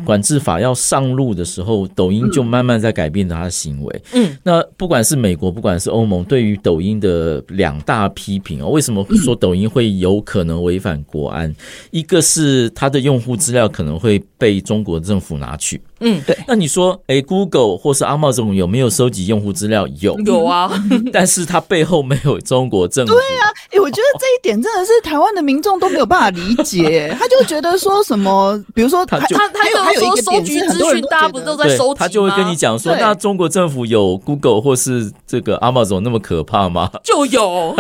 [0.04, 4.02] 管制法要上路的时候，抖音就慢慢在改变它的行为。
[4.12, 11.54] 嗯，那不管是美国，不管是欧盟，对于抖音的两大批评啊，为什么说抖音会有可能违反国安？
[11.90, 15.80] 一个是它的用户资料可能会被中国政府拿去。
[16.00, 16.36] 嗯，对。
[16.48, 19.86] 那你说，哎、欸、，Google 或是 Amazon 有没有收集用户资料？
[20.00, 20.68] 有， 有啊。
[21.12, 23.12] 但是它背后没有中国政府。
[23.12, 27.14] 对啊，哎、欸，我觉得这一点真的是台湾的民众都没有办法理解。
[27.20, 31.96] 他就觉得说什么，比如说他他他有还有说收集资讯，大家不都在收集吗？
[32.00, 36.90] 他就会跟你讲说，那中国政府有 Google 或是这个 Amazon 那么可怕吗？
[37.04, 37.76] 就有，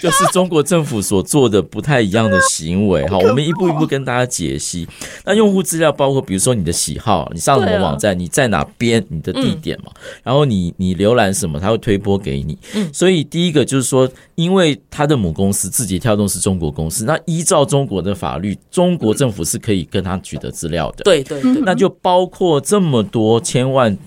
[0.00, 3.06] 就是中国政府所做的不太一样的行为。
[3.08, 4.88] 好，我们一步一步跟大家解析。
[5.24, 7.42] 那用户资料包括，比如说你的喜好，你。
[7.42, 8.16] 上什么网站？
[8.16, 9.04] 你在哪边？
[9.08, 9.90] 你的地点嘛？
[10.22, 11.58] 然后你你浏览什么？
[11.58, 12.56] 他会推播给你。
[12.92, 21.02] 所以第一个就是说，因为他的母公司字节跳动是中国公司，那依照中国的法律，中国政府是可以跟他取得资料的。
[21.02, 23.98] 对对对，那就包括这么多千万、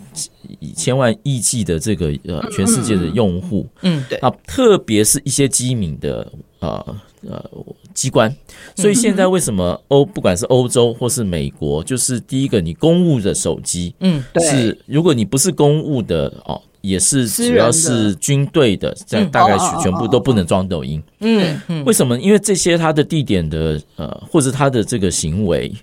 [0.78, 3.68] 千万亿计的这个呃全世界的用户。
[3.82, 4.18] 嗯，对。
[4.20, 6.96] 啊，特别是一些机敏的呃
[7.28, 7.52] 呃。
[7.96, 8.32] 机关。
[8.76, 16.62] 所以现在为什么欧不管是欧洲或是美国，就是第一个，你公务的手机，嗯，是如果你不是公务的哦。
[16.82, 21.02] 也是，只要是军队的，这样大概全部都不能装抖音。
[21.20, 22.16] 嗯，为什么？
[22.20, 25.74] 因为这些它的地点的呃，或者它的这个行为。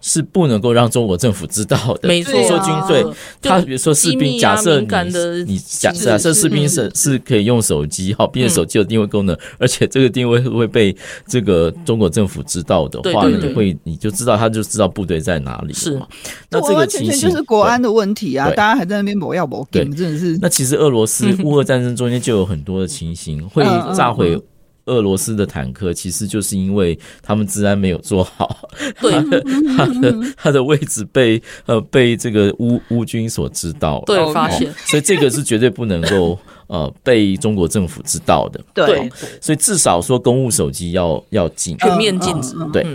[0.00, 2.08] 是不能够让中国政府知道的。
[2.08, 3.04] 没错，说军队，
[3.40, 4.86] 他比如说士兵，假设你
[5.46, 10.94] 你假假设士兵是是可以用手机，好，并且手机有定位功能，而且这个定位会被
[11.26, 15.72] 这个中国政府知道的话，你会你就知道他就知道部队在哪里。
[15.72, 16.00] 是，
[16.50, 18.48] 那这个情形就是国安的问题啊！
[18.50, 20.38] 大家还在那边搏要搏，对，真的是。
[20.40, 23.64] 那其实俄罗斯乌俄战争中间就有很多的情形会
[23.94, 24.40] 炸毁。
[24.86, 28.68] 俄罗斯的坦克其实就是因为他们治安没有做好，
[29.00, 29.12] 对，
[29.76, 36.38] 他的他的位置被呃被这个乌乌军所知道，对，发现，所以这个是绝对不能够
[36.68, 42.86] 呃被中国政府知道的，对，所以至少说公务手机要要禁，全面禁止，对。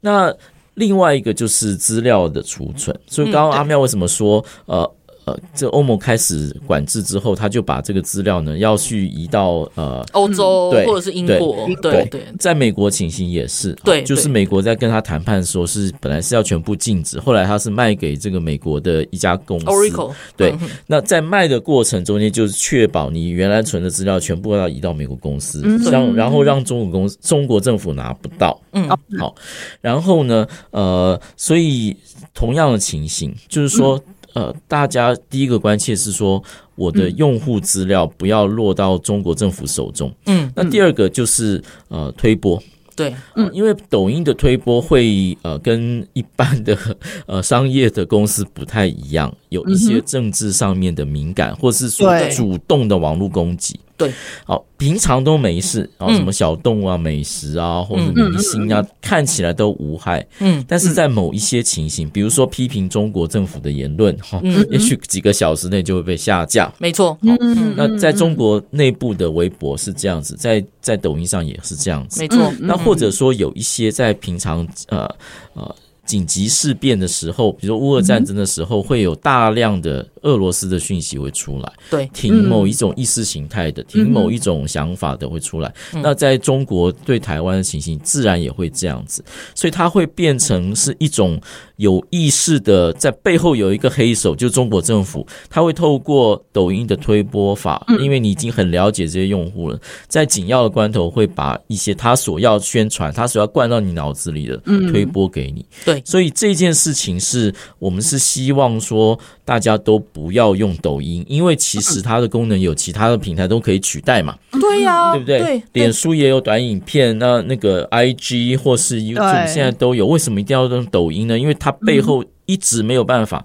[0.00, 0.32] 那
[0.74, 4.90] 另外一个就是资料的储存，所以刚刚阿妙为什么说呃？
[5.26, 12.26] 呃，这欧盟开始管制之后，他就把这个资料呢要去移到呃欧洲，或者是英国，对对，对。
[12.38, 20.54] 在美国情形也是，对，就是美国在跟他谈判的时候是本来是要全部禁止，后来他是卖给这个美国的一家公司，Oracle，对。
[20.86, 28.86] 那在卖的过程中间，就是确保你原来存的资料全部要移到美国公司，让然后让中国公司中国政府拿不到，嗯，
[29.18, 29.34] 好。
[29.80, 31.96] 然后呢，呃，所以
[32.34, 33.98] 同样的情形就是说。
[34.34, 36.42] 呃，大家第一个关切是说，
[36.74, 40.12] 我的用户资料不要落到中国政府手中。
[40.26, 42.62] 嗯，那第二个就是呃推播，
[42.94, 46.76] 对，嗯，因为抖音的推播会呃跟一般的
[47.26, 53.78] 呃商业的公司不太一样，有一些政治上面的敏感，或是说主动的网络攻击。
[53.96, 54.12] 对，
[54.44, 60.26] 好，平常都没事，然后什么小动物啊、美食啊，或者明星啊，看起来都无害。
[60.40, 66.72] 嗯，但是在某一些情形，比如说批评中国政府的言论，哈，也许几个小时内就会被下架。
[66.78, 72.20] 没错，嗯，那在中国内部的微博是这样子，在在抖音上也是这样子。
[72.20, 75.08] 没错，那或者说有一些在平常呃
[75.54, 75.74] 呃。
[76.04, 85.72] 紧急事变的时候，比如说乌俄战争的时候，会有大量的俄罗斯的讯息会出来，对，挺某一种意识形态的，挺某一种想法的会出来。
[86.02, 91.40] 那在中国对台湾的情形，自然也会这样子，所以它会变成是一种
[91.76, 104.56] 有意识的，在背后有一个黑手，就中国政府，他会透过抖音的推播法，因为你已经很了解这些用户了，在紧要的关头会把一些他所要宣传、他所要灌到你脑子里的
[104.90, 105.93] 推播给你，对。
[106.04, 114.36] 所以这件事情是我们是希望说大家都不要用抖音，因为其实它的功能有其他的平台都可以取代嘛。
[114.52, 115.62] 对呀，对不对？
[115.72, 121.38] 脸书也有短影片，那那个 IG 或是 YouTube 现在都有，为什么一定要用抖音呢？
[121.38, 122.24] 因为它背后。
[122.46, 123.44] 一直没有办法，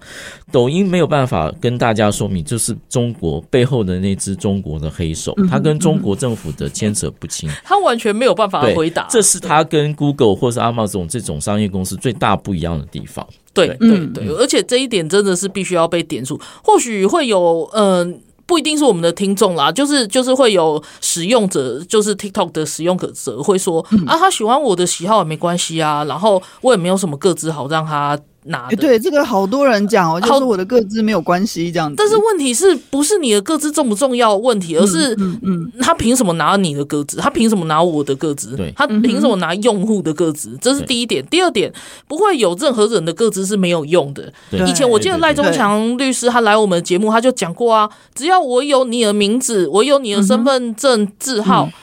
[0.51, 9.07] 抖音没有办法跟大家说明，就是中国背后的那只中国的黑手，他跟中国政府的牵扯不清，他完全没有办法回答。
[9.09, 13.25] 这是他跟 Google 或是 Amazon 这种商业公司最大不一样的地方。
[13.53, 16.39] 对对对，而且这一点真的是必须要被点出。
[16.63, 28.19] 或许会有，嗯，不一定是我们的听众啦，就是就是会有使用者，就是 TikTok 的使用者会说啊，他喜欢我的喜好也没关系啊，然后我也没有什么个资好让他。
[28.45, 31.95] 拿的、欸、对这个好多人讲哦，就是我的个资没有关系这样子。
[31.97, 37.17] 但是问题是不是你的个资重不重要问题，而是嗯嗯，他凭什么拿你的个资？
[37.17, 38.55] 他凭什么拿我的个资？
[38.55, 40.57] 对，他凭什么拿用户的个资？
[40.61, 41.25] 这是第一点。
[41.27, 41.71] 第二点，
[42.07, 44.31] 不会有任何人的个资是没有用的。
[44.51, 51.65] 以前我记得赖中强律师他来我们的节目，他就讲过啊，只要我有你的名字，我有你的身份证字号。
[51.65, 51.73] 嗯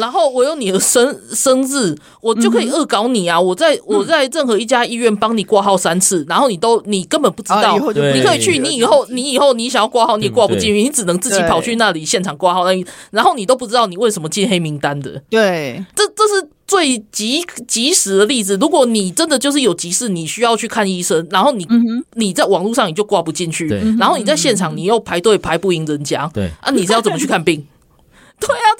[0.00, 3.36] 然后我有你的生生日，我就可以恶搞你啊！
[3.36, 15.22] 嗯、我在我在任何一家医院帮你挂号三次，然后你都你根本不知道，你可以去，你以后你以后你想要挂号你也挂不进去，你只能自己跑去那里现场挂号，那然后你都不知道你为什么进黑名单的。
[15.28, 18.56] 对，这这是最及及时的例子。
[18.60, 27.66] 如果你真的就是有急事，你需要去看医生，然后你、嗯、你在网络上你就挂不进去，然后你在现场你又排队排不赢人家，对啊，你是要怎么去看病？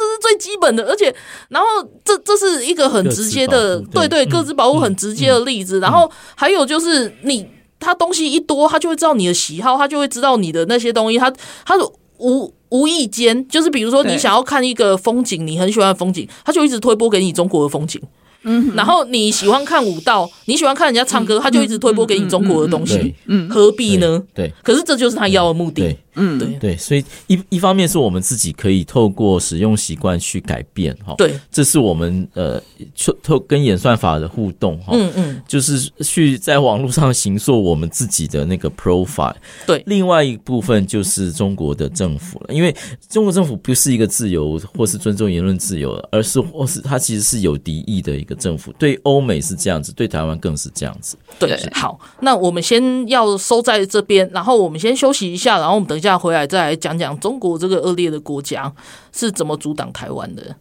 [0.00, 1.14] 这是最基本的，而且，
[1.50, 1.68] 然后
[2.02, 5.78] 这这是一个很直接的，对对，各自保护很直接的例子。
[5.80, 7.46] 然后还有就是，你
[7.78, 11.18] 他东西一多，他就会知道你的喜好，他就会知道你的那些东西。
[11.18, 11.30] 他
[11.66, 11.74] 他
[12.16, 18.00] 无无意间，就是比如说你想要看一个风景，你很喜欢的风景，他就一直推播给你中国的风景。
[18.42, 24.22] 嗯，然后你喜欢看舞蹈，你喜欢看人家唱歌，他就一直推播给你中国的东西，嗯，何必呢？
[24.34, 25.96] 对，可是这就是他要的目的。
[26.16, 26.48] 嗯，对。
[26.58, 32.60] 对，所以一一方面是我们自己可以透过使用习惯去改变哈，对，这是我们呃
[32.98, 39.34] 透透跟演算法的互动哈，嗯嗯，就是去在网络上行塑我们自己的那个 profile，
[39.64, 42.74] 对，另外一部分就是中国的政府了，因为
[43.08, 51.16] 中国政府不是一个自由或是尊重言论自由的，而是或是它其实是有敌意的一个政府，对欧美是这样子，对台湾更是这样子。
[51.38, 58.72] 对，好，那我们先要收在这边，然后我们先休息一下，然后我们等一下回来再来讲讲中国这个恶劣的国家
[59.12, 60.56] 是怎么阻挡台湾的。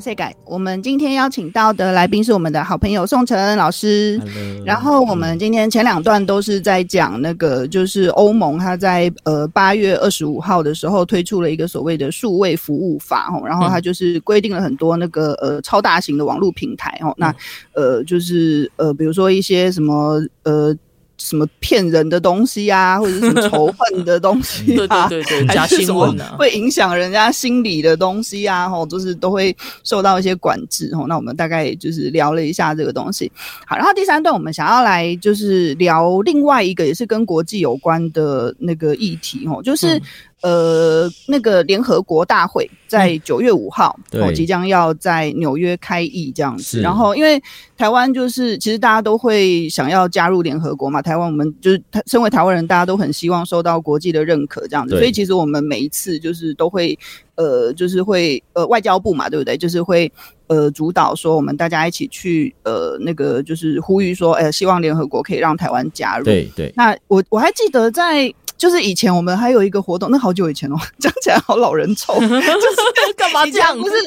[0.00, 4.18] 转世界，我们今天邀请到的来宾是我们的好朋友宋承恩老师。
[4.20, 4.64] Hello.
[4.64, 17.34] 然后我们今天前两段都是在讲那个，就是欧盟它在呃八月二十五号的时候推出了一个所谓的数位服务法哦，然后它就是规定了很多那个呃超大型的网络平台哦，那
[17.74, 20.74] 呃就是呃比如说一些什么呃。
[21.20, 29.54] 什么骗人的东西啊， 或者是什么仇恨的东西啊，对 对对，假新闻啊，会影响人家心理的东西啊，吼，就是都会
[29.84, 31.06] 受到一些管制吼。
[31.06, 33.30] 那我们大概就是聊了一下这个东西。
[33.66, 39.96] 好，然后第三段我们想要来就是聊另外一个也是跟国际有关的那个议题吼，就是。
[39.98, 40.02] 嗯
[40.42, 46.80] 呃，那个联合国大会在九月五号，哦、嗯，即将要在纽约开议这样子。
[46.80, 47.38] 然后，因为
[47.76, 54.96] 台湾就是其实大家都会想要加入联合国嘛，台湾我们就是身为台湾人，大家都很希望受到国际的认可这样子。
[54.96, 56.98] 所以，其实我们每一次就是都会
[57.34, 59.58] 呃，就是会呃，外交部嘛，对不对？
[59.58, 60.10] 就是会
[60.46, 66.24] 呃，主导说我们大家一起去呃，那个就是呼吁说，呃，希望联合国可以让台湾加入。
[66.24, 66.72] 对对。
[66.74, 68.32] 那我我还记得在。
[68.60, 73.74] 就是以前我们还有一个活动，那好久以前哦， 讲起来好老人臭， 就是干嘛这样？
[73.80, 74.04] 不是，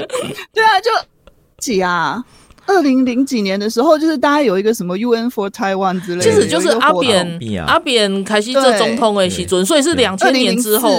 [0.54, 0.92] 对啊，就
[1.58, 2.24] 挤啊。
[2.66, 8.24] 二零零几年的时候，就是大家有一个什么 UN for Taiwan 之类的，其实就是阿扁阿扁。
[8.24, 10.90] 凯西这总统的时阵，所以是两千年之后，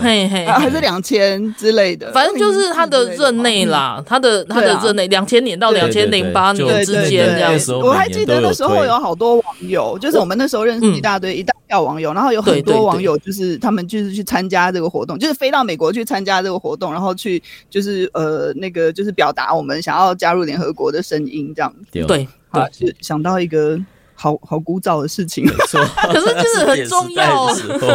[0.00, 7.74] 嘿嘿，还是两千之类的，反正就是他的任内啦，他的他的任内两千年到两千零八年之间这样子。
[7.74, 21.74] 我还记得那时候有好多网友，就是我们那时候认识一大堆一大票网友，然后有很多网友就是他们就是去参加这个活动，就是飞到美国去参加这个活动，然后去就是呃那个就是表达我们想要加入联合国的声音这样。
[21.92, 23.78] 子，对，啊，是想到一个
[24.14, 27.46] 好好古早的事情， 可是就是很重要。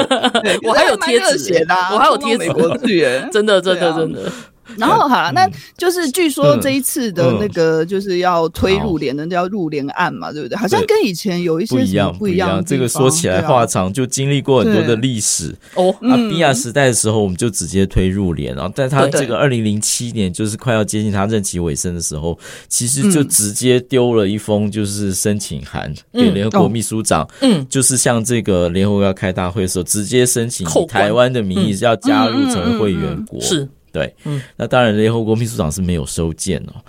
[0.64, 2.48] 我还有贴纸写的，我还有贴纸，
[3.32, 4.32] 真的，真的，真的。
[4.78, 10.58] 然后好了，那就是据说这一次的那个就是要推入联的叫入联案嘛，对不对？
[10.58, 12.64] 好像跟以前有一些不一样，不一样。
[12.66, 15.56] 这个说起来话长，就经历过很多的历史。
[15.76, 22.38] 哦，啊，比亚时代的时候，我们就直接推入联，然后在他这个二零零七年，就是快要接近他任期尾声的时候，
[22.68, 33.68] 其实就直接丢了一封就是申请函给联合国秘书长，嗯，就是像这个联合国要开大会的时候，直接申请以台湾的名义要加入成为会员国，是。
[33.96, 36.84] 对，嗯，那当然，联合国秘书长是没有收件哦。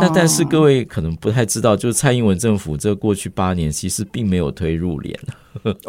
[0.00, 5.14] 那但是各位可能不太知道，就是蔡英文政府这过去八年其实并没有推入联。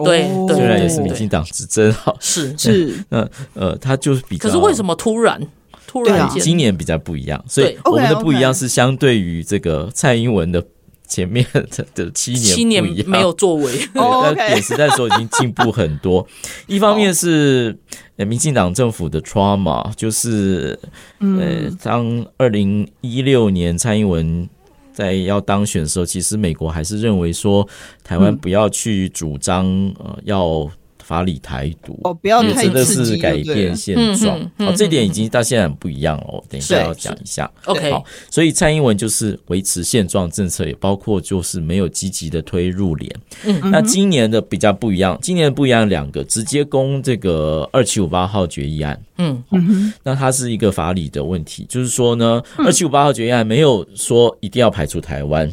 [0.04, 2.94] 对，虽然也是民进党执政，好是 是。
[3.08, 5.42] 那呃，他就是比较，可是为什么突然
[5.88, 7.42] 突然间今年比较不一样？
[7.48, 10.62] 所以我们的不一样是相对于这个蔡英文的。
[11.08, 11.46] 前面
[11.96, 16.28] 的七年七年没有作为， 在扁时代的时候已经进步很多。
[16.68, 17.76] 一方面是
[18.18, 20.78] 民进党政府的 trauma，就是
[21.20, 24.48] 呃，当二零一六年蔡英文
[24.94, 27.68] 在要当选的时候，其实美国还是认为说
[28.04, 29.66] 台湾不要去主张
[30.00, 30.70] 呃要
[31.08, 34.38] 法理台独哦，不要太真的是改变现状。
[34.58, 36.44] 好，这点已经到现在很不一样了。
[36.50, 37.50] 等一下要讲一下。
[37.64, 43.10] OK，好，所以蔡英文就是维持现状政策，也包括就是没有积极的推入联。
[43.46, 49.02] 嗯，那今年的比较不一样，今年的不一样两个，直接攻这个二七五八号决议案。
[49.18, 49.42] 嗯，
[50.04, 55.50] 那它是一个法理的问题，就是说呢，二七五八号决议案没有说一定要排除台湾。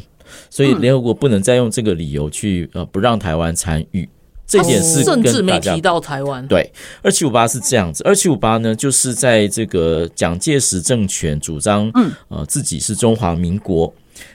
[0.49, 4.09] 所以联合国不能再用这个理由去呃不让台湾参与，
[4.47, 6.45] 这点是甚至没提到台湾。
[6.47, 6.71] 对，
[7.01, 13.91] 二七五八是这样子，二七五八呢就是在这个蒋介石政权主张，嗯呃自己是中华民国，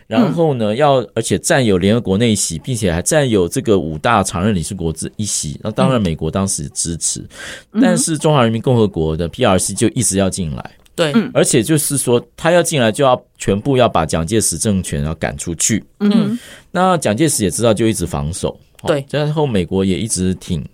[0.07, 5.59] 然后呢要而且占有联合国内席，并且还占有这个五大常任理事国之一席。
[5.63, 7.25] 那当然美国当时支持，
[7.81, 10.71] 但是中华人民共和国的 PRC 就一直要进来。
[10.97, 15.83] 对，而且就是说，他要进来就要全部要把蒋介石政权要赶出去。
[16.01, 16.39] 嗯，
[16.71, 18.59] 那蒋介石也知道，就一直防守。
[18.87, 20.65] 对，然后美国也一直挺。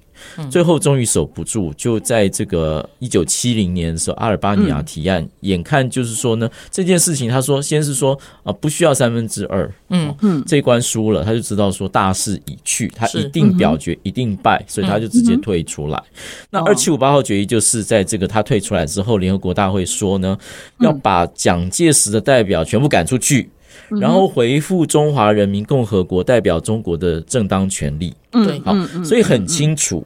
[0.51, 16.03] 最后终于守不住，就在这个一九七零年的时候，阿尔巴尼亚提案，眼看就是说呢，这件事情，他说先是说啊，不需要三分之二，嗯嗯，这一关输了，他就知道说大势已去，他一定表决，一定败，所以他就直接退出来。
[16.49, 20.37] 那二七五八号决议就是在这个他退出来之后，联合国大会说呢，
[20.81, 23.51] 要把蒋介石的代表全部赶出去。
[24.01, 28.14] 然后回复中华人民共和国代表中国的正当权利。
[28.31, 28.74] 对，好，
[29.05, 30.05] 所以很清楚，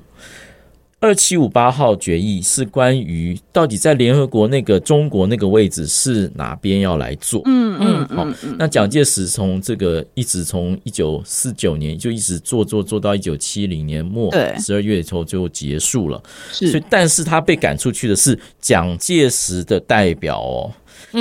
[1.01, 7.43] 二七五八号决议是关于到底在联合国那个中国那个位置是哪边要来做。
[7.47, 8.27] 嗯嗯，好，
[8.59, 16.23] 那蒋介石从这个一直从一九四九年就一直做做做到一九七零年末十二月以后就结束了。
[16.53, 20.71] 是，所以但是他被赶出去的是蒋介石的代表哦。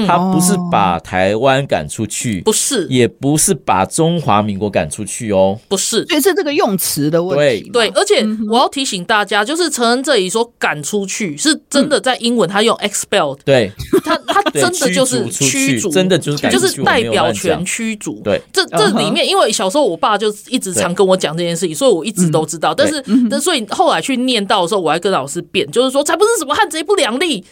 [0.06, 7.70] 他不是把台湾赶出去，不是，也不是把中华民国赶出去哦，不是，所以是这个用词的问题。
[7.72, 13.72] 对，而且我要提醒大家，就是承恩这里说赶出去，是真的在英文他用 expelled，对，
[14.04, 18.22] 他他真的就是驱逐，真的就是就是代表权驱逐。
[18.24, 22.74] 对，这这里面，因为小时候我爸就一直常跟我讲这件事情，所以我一直都知道。
[22.74, 27.44] 但是，但所以后来去念到的时候，我还跟老师辩，就是说才不是什么汉贼不两立。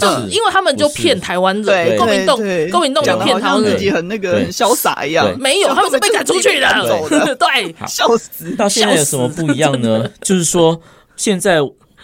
[0.00, 2.36] 就因为他们就骗台湾人，公民洞，
[2.70, 5.38] 公民洞就骗台湾人，自己很那个很潇洒一样。
[5.38, 6.68] 没有，他们是被赶出去的。
[7.36, 8.50] 对，笑死。
[8.56, 10.10] 到现在有什么不一样呢？
[10.22, 10.80] 就是说，
[11.16, 11.58] 现在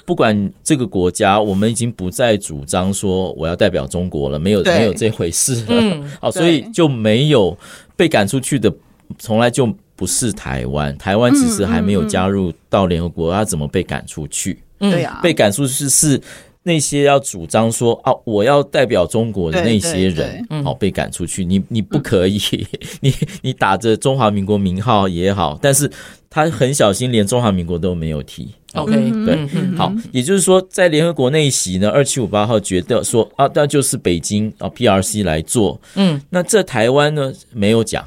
[0.04, 5.66] 不管这个国家，我们已经不再主张说我要代表中国了，没有没有这回事了。
[5.68, 7.56] 嗯， 好，所以就没有
[7.96, 8.72] 被赶出去的，
[9.18, 9.66] 从来就
[9.96, 10.96] 不是台湾。
[10.98, 14.58] 台湾其实还没有加入到联合国，要怎么被赶出去？
[14.78, 16.20] 对呀，被赶出去是。
[16.62, 21.44] 那些要主张说啊，我要代表中国的那些人，好被赶出去。
[21.44, 22.38] 你你不可以，
[23.00, 25.90] 你你打着中华民国名号也好，但是
[26.28, 28.48] 他很小心，连中华民国都没有提。
[28.74, 28.92] OK，
[29.24, 35.80] 对，好，也就是说，在联合国那一席呢，二七五八号觉得说啊，那就是北京啊，PRC 来做。
[35.94, 38.04] 嗯，那这台湾呢没有讲。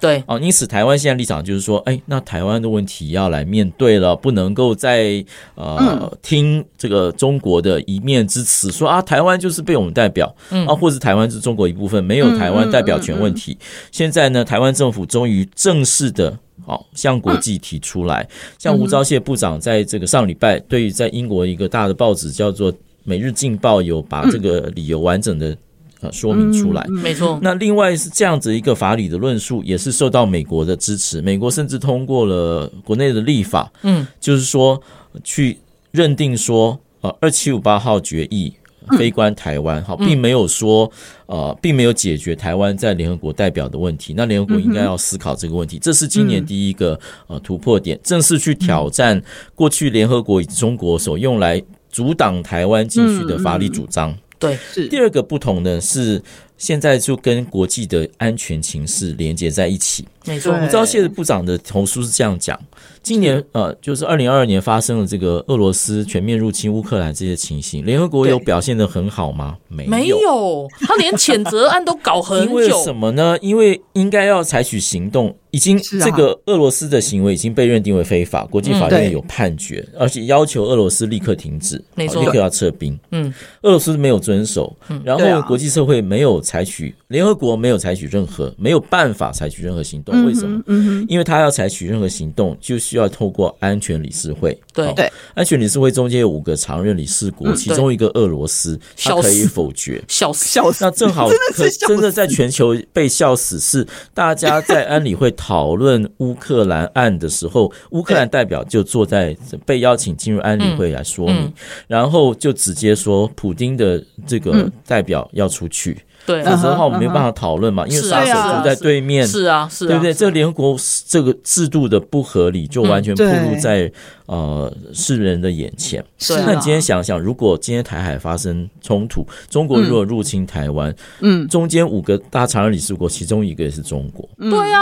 [0.00, 0.22] 对。
[0.26, 5.24] 哦，因此台湾现在立场就是说，哎，那台湾的问题要来面对了，不能够再
[5.54, 10.66] 呃听这个中国的一面之词，说啊台湾就是被我们代表，嗯。
[10.66, 13.56] 啊，或者台湾是中国一部分，没有台湾代表权问题。
[13.90, 18.28] 现在呢，台湾政府终于正式的哦向国际提出来，
[18.58, 22.72] 像吴钊燮部长在这个上礼拜，对于在英国一个大的报纸叫做
[23.04, 25.56] 《每日镜报》有把这个理由完整的。
[26.00, 27.38] 呃，说明出来，没错。
[27.42, 31.20] 那另外是这样子一个法理的论述，也是受到美国的支持。
[31.20, 34.80] 美国甚至通过了国内的立法，嗯，就是说
[35.24, 35.58] 去
[35.90, 38.52] 认定说，呃，二七五八号决议
[38.96, 40.88] 非关台湾，好，并没有说，
[41.26, 44.14] 呃，并没有解决台湾在联合国代表的问题。
[44.16, 49.20] 那联合国应该要思考这个问题，这是今年第一个呃突破点，正式去挑战
[49.56, 54.16] 过去联合国以及中国所用来阻挡台湾继续的法理主张。
[54.38, 56.22] 对，是第二个不同的是，
[56.56, 60.06] 现在就跟国际的安全情势连接在一起。
[60.24, 62.58] 没错，你知道谢部长的投书是这样讲。
[63.02, 69.56] 今年呃，就是二零二二年发生了这个俄罗斯全面入侵乌克兰这些情形，联合国有表现的很好吗？
[69.68, 72.46] 没有，没有，他连谴责案都搞很久。
[72.46, 73.36] 因为什么呢？
[73.40, 82.98] 因为应该要采取行动，已经这个俄罗斯的行为已经被认定为非法，国际法院有判决，而且要求俄罗斯立刻停止，没错，立刻要撤兵。
[83.12, 83.32] 嗯，
[83.62, 90.24] 俄罗斯没有遵守，然后国际社会没有采取，联合国没有采取任何，没有办法采取任何行动。
[90.24, 90.62] 为什么？
[90.66, 94.58] 嗯，因为他要采取任何行动，就需要透过安全理事会。
[94.72, 100.02] 对对，安全理事会中间有五个常任理事国，其中一个俄罗斯，他可以否决。
[100.06, 100.84] 笑死笑死！
[100.84, 111.52] 那正好 可真的在全球被笑死，是大家在安理会讨论乌克兰案的时候，乌克兰代表就坐在被邀请进入安理会来说明，
[111.86, 115.98] 然后就直接说，普丁的这个代表要出去。
[116.28, 120.12] 对，否则的话我们没有办法讨论嘛，因为杀手就在对面，是啊，是啊，对不对？
[120.12, 120.76] 这个联合国
[121.06, 123.90] 这个制度的不合理，就完全暴露在
[124.26, 126.04] 呃世人的眼前。
[126.44, 134.80] 那你今天想想，如果今天台海发生冲突，中国如果入侵台湾，嗯，中间五个大常任理事国，其中一个也是中国，对啊。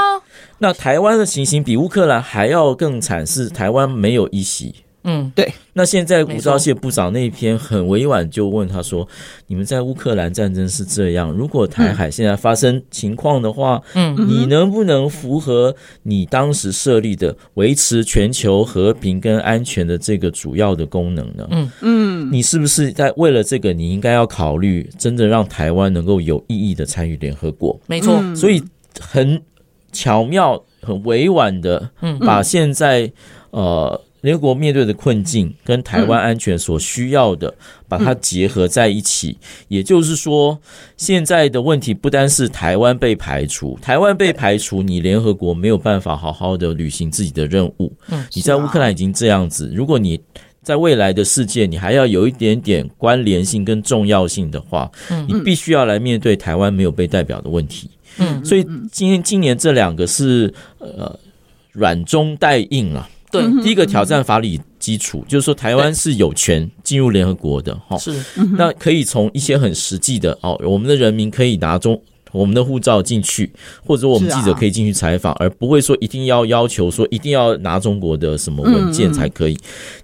[0.58, 4.74] 那台湾的情形比乌克兰还要更惨，是台湾没有一席。
[5.06, 5.50] 嗯，对。
[5.72, 9.06] 那现在吴钊燮部长那一篇很委婉，就问他说
[9.46, 21.46] ：“你们在乌克兰战争是这样，如果台海现在发生情况的话，嗯，你能不能符合你当时设立的维持全球和平跟安全的这个主要的功能呢？
[21.50, 27.78] 嗯嗯，你是不是在为了这个，你应该要考虑真的让台湾能够有意义的参与联合国？
[27.86, 28.62] 没错，所以
[28.98, 29.40] 很
[29.92, 33.12] 巧妙、很委婉的，嗯，把现在
[33.50, 37.54] 呃。”联合国面对的困境跟台湾安全所需要的，
[37.86, 39.38] 把它结合在一起。
[39.68, 40.58] 也就是说，
[40.96, 47.92] 现在的问题不单是台湾被排除，台湾被排除，你联合国没有办法好好的履行自己的任务。
[48.34, 50.20] 你在乌克兰已经这样子，如果你
[50.60, 54.90] 在未来的世界，你还要有一点点关联性跟重要性的话，
[55.28, 57.88] 你必须要来面对台湾没有被代表的问题。
[58.18, 61.16] 嗯，所以今天今年这两个是呃
[61.70, 63.08] 软中带硬啊。
[63.30, 68.22] 对，第一个挑战法理基础，就是说台湾是有权进入联合国的，哈，是，
[68.56, 72.00] 那可以从一些很实际的哦，我们的人民可以拿中。
[72.36, 73.50] 我们的护照进去，
[73.84, 79.56] 或者我们记者可以进去采访，而不会说一定要要求说一定要拿中国的什么文件才可以。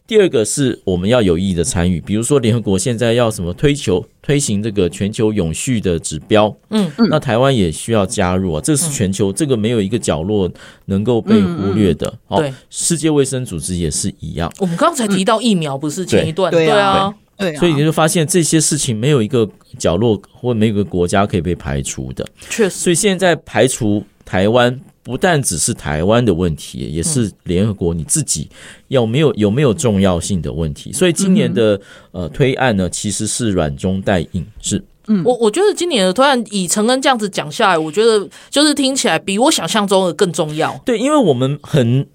[0.07, 8.61] 第二个是我们要有意义的参与，比如说联合国现在要什么推求推行这个全球永续的指标，嗯嗯，那台湾也需要加入啊。
[8.63, 10.51] 这是全球这个没有一个角落
[10.87, 12.13] 能够被忽略的。
[12.31, 14.53] 对，世界卫生组织也是一样。
[14.59, 17.15] 我们刚才提到疫苗，不是前一段对啊。
[17.43, 22.25] 对，所以你就发现这些事情没有一个角落或没有一个国家可以被排除的。
[22.49, 28.49] 确实，所以现在排除台湾，不但只是台湾的问题，也是联合国你自己
[28.87, 30.93] 有没有有没有重要性的问题。
[30.93, 31.81] 所以今年的
[32.13, 34.47] 呃推案呢，其实是软中带硬。
[34.61, 40.81] 是，嗯，我我觉得今年的推案以陈恩这样子讲下来，我觉得就是听起来比我想象中的更重要。
[40.85, 42.07] 对，因为我们很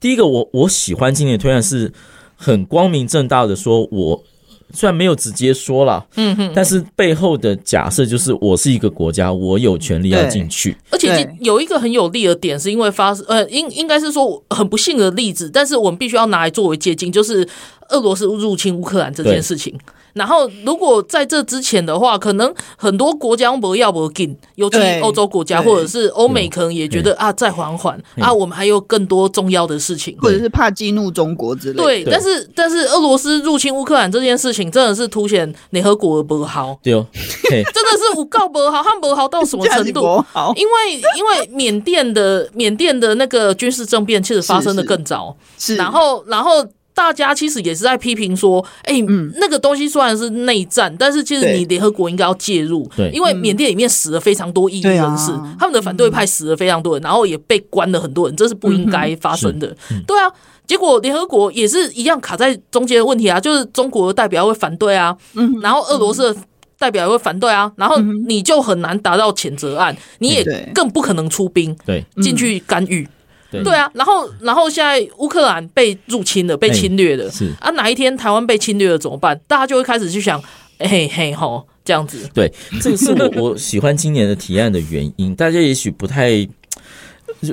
[0.00, 1.92] 第一个，我我喜欢今年的推案是
[2.34, 4.24] 很光明正大的说，我。
[4.72, 10.76] 虽然没有直接说了，嗯哼，但是背后的假设就是我是一个国家，我有权利要进去。
[10.90, 17.46] 而且有一个很有利的点，是因为发生呃，应应该是说很不幸的例子，但是我们必须要拿来作为借鉴，就是
[17.90, 19.78] 俄罗斯入侵乌克兰这件事情。
[20.14, 31.82] 然后，如果在这之前的话，可能很多国家不要不进，尤其欧洲国家或者是欧美，可能也觉得啊，再缓缓啊，我们还有更多重要的事情，或者是怕激怒中国之类的。
[31.82, 36.78] 对，但是但是俄罗斯入侵乌克兰这件事情，真的是凸显联合国的不好。
[36.82, 40.02] 对哦， 真的是无告不好，汉不好到什么程度？
[40.56, 45.34] 因为因为缅甸的缅甸的那个军事政变，其实发生的更早。
[45.58, 46.66] 是，然后然后。
[47.02, 59.66] 大家其实也是在批评说，哎、欸，嗯，那个东西虽然是内战，但是其实你联合国应该要介入，对，因为缅甸里面死了非常多异议人士，啊、他们的反对派死了非常多人，然后也被关了很多人，这是不应该发生的。
[59.90, 60.30] 嗯、对啊，
[60.64, 66.40] 结果联合国也是一样卡在中间的问题啊，就是中国的代表会反对啊，嗯，然后俄罗斯的
[66.78, 67.98] 代表也会反对啊，然后
[68.28, 72.04] 你就很难达到谴责案，你也更不可能出兵对。
[72.22, 73.08] 进去干预。
[73.52, 79.38] 对，对啊，然后，然后现在乌克兰被入侵了，被侵略了，是啊，哪一天台湾被侵略了怎么办？
[79.46, 80.42] 大家就会开始去想，
[80.78, 82.28] 嘿嘿吼，这样子。
[82.32, 82.50] 对，
[82.80, 85.34] 这个是我 我喜欢今年的提案的原因。
[85.34, 86.48] 大家也许不太，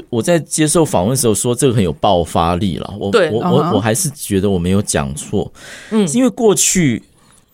[0.09, 2.93] 我在接受访问的时候说这个很有爆发力了。
[2.97, 5.51] 我我我我还是觉得我没有讲错，
[5.91, 7.03] 嗯，因为过去。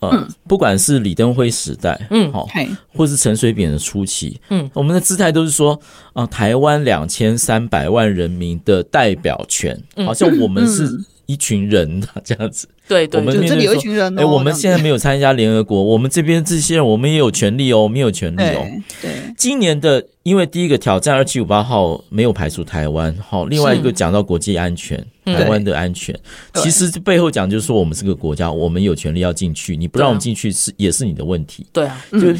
[0.00, 2.46] 嗯，不管是李登辉时代，嗯，好，
[2.94, 5.78] 或是陈水扁的初期，嗯，我们的姿态都是说，
[6.12, 10.88] 啊，台湾两千三百万人民的代表权，好像我们是
[11.26, 12.68] 一群人这样子。
[12.88, 18.66] 对，对，我们这里有一群人，哎，我们现在没有参加联合国，我们这边这些人，我们也有权利哦，我们也有权利哦。
[19.02, 25.04] 对，今年的，因为第一个挑战二七五八号没有排除台湾，好，另外一个讲到国际安全。
[25.26, 26.16] 台湾的安全，
[26.54, 31.66] 其实背后讲就是说，我们是个国家，我们有权利要进去，你不让我们进去是也是你的问题。
[31.72, 32.32] 对啊，就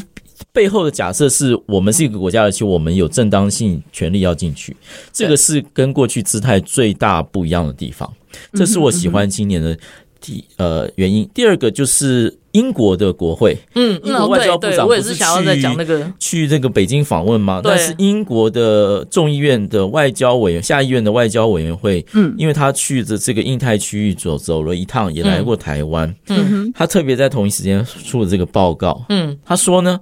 [0.53, 4.73] 背后的假设是我们是一个国家，而且我们有正当性权利要进去，
[5.11, 8.09] 这个是跟过去姿态最大不一样的地方。
[8.53, 9.77] 这是我喜欢今年的
[10.19, 11.29] 第呃原因。
[11.33, 16.11] 第二个就是英国的国会，嗯，英国外交部长不是想要再讲那个。
[16.19, 17.61] 去这个北京访问吗？
[17.63, 29.99] 但是英国的众议院的外交委员、下议院的外交委员会，嗯，因为他去的这个印太区域走走了一趟，也来过台湾，嗯，他特别在同一时间出了这个报告，嗯，他说呢。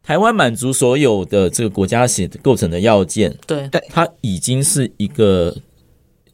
[0.00, 5.54] 台湾满足所有的这个国家写构成的要件，对，但它已经是一个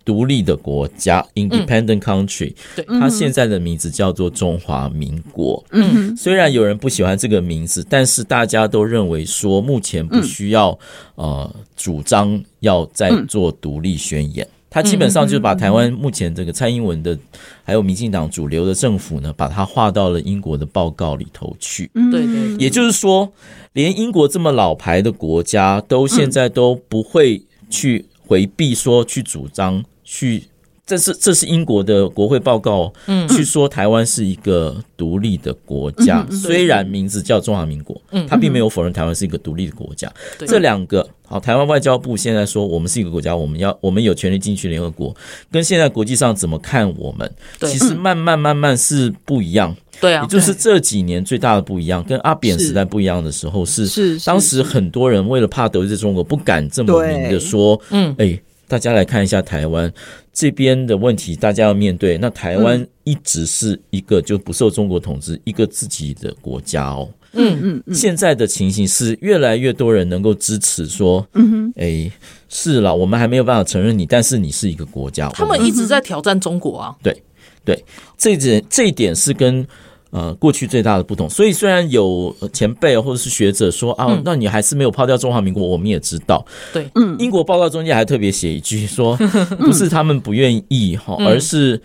[0.05, 2.55] 独立的国家，independent country。
[2.77, 5.65] 对，它现在的名字叫做中华民国。
[5.71, 10.79] 嗯，虽然有人不喜欢这个名字，但是大家都认为说，目前不需要
[11.15, 14.47] 呃主张要再做独立宣言。
[14.71, 17.17] 他基本上就是把台湾目前这个蔡英文的，
[17.63, 21.89] 还有民进党主流的政府呢，把它划到了英国的报告里头去。
[22.11, 23.33] 对对，也就是说，
[23.75, 27.41] 连英国这么老牌的国家，都现在都不会
[27.71, 30.45] 去回避说去主张去。
[30.87, 40.07] 这是这是英国的国会报告，嗯，去说台湾是一个独立的国家，嗯、虽然名字叫中华民国，嗯，他并没有否认台湾是一个独立的国家。
[40.39, 45.17] 嗯、这两个好，台湾外交部现在说我们是一个国家，我们要我们有权利进去联合国，
[45.51, 49.75] 跟现在国际上怎么看我们，其实慢慢慢慢是不一样。
[50.03, 58.39] 对啊，也就是这几年最大的不一样，跟阿扁时代不一样的时候是，是当时很多人为了怕得罪中国，不敢这么明的说，嗯，哎。
[58.67, 59.93] 大家来看一下台湾
[60.33, 62.19] 这边的问题，大家要面对。
[62.19, 67.09] 那台湾一直是一个就不受中国统治，一个自己的国家哦。
[67.33, 67.95] 嗯嗯嗯。
[67.95, 72.11] 现在的情形是越来越多人能够支持说，嗯哼，哎，
[72.49, 75.29] 是了，我们还没有办法承认你，但是你是一个国家。
[75.31, 76.97] 他们一直在挑战中国啊。
[77.03, 77.23] 对
[77.65, 77.85] 对，
[78.17, 79.67] 这一点这一点是跟。
[80.15, 86.47] 呃，过去最大的不同，所以虽然有前辈或者是学者说啊，那你还是没有抛掉中华民国，我们也知道。
[86.73, 89.17] 对，嗯，英国报告中间还特别写一句说，
[89.59, 91.83] 不是他们不愿意哈，而是。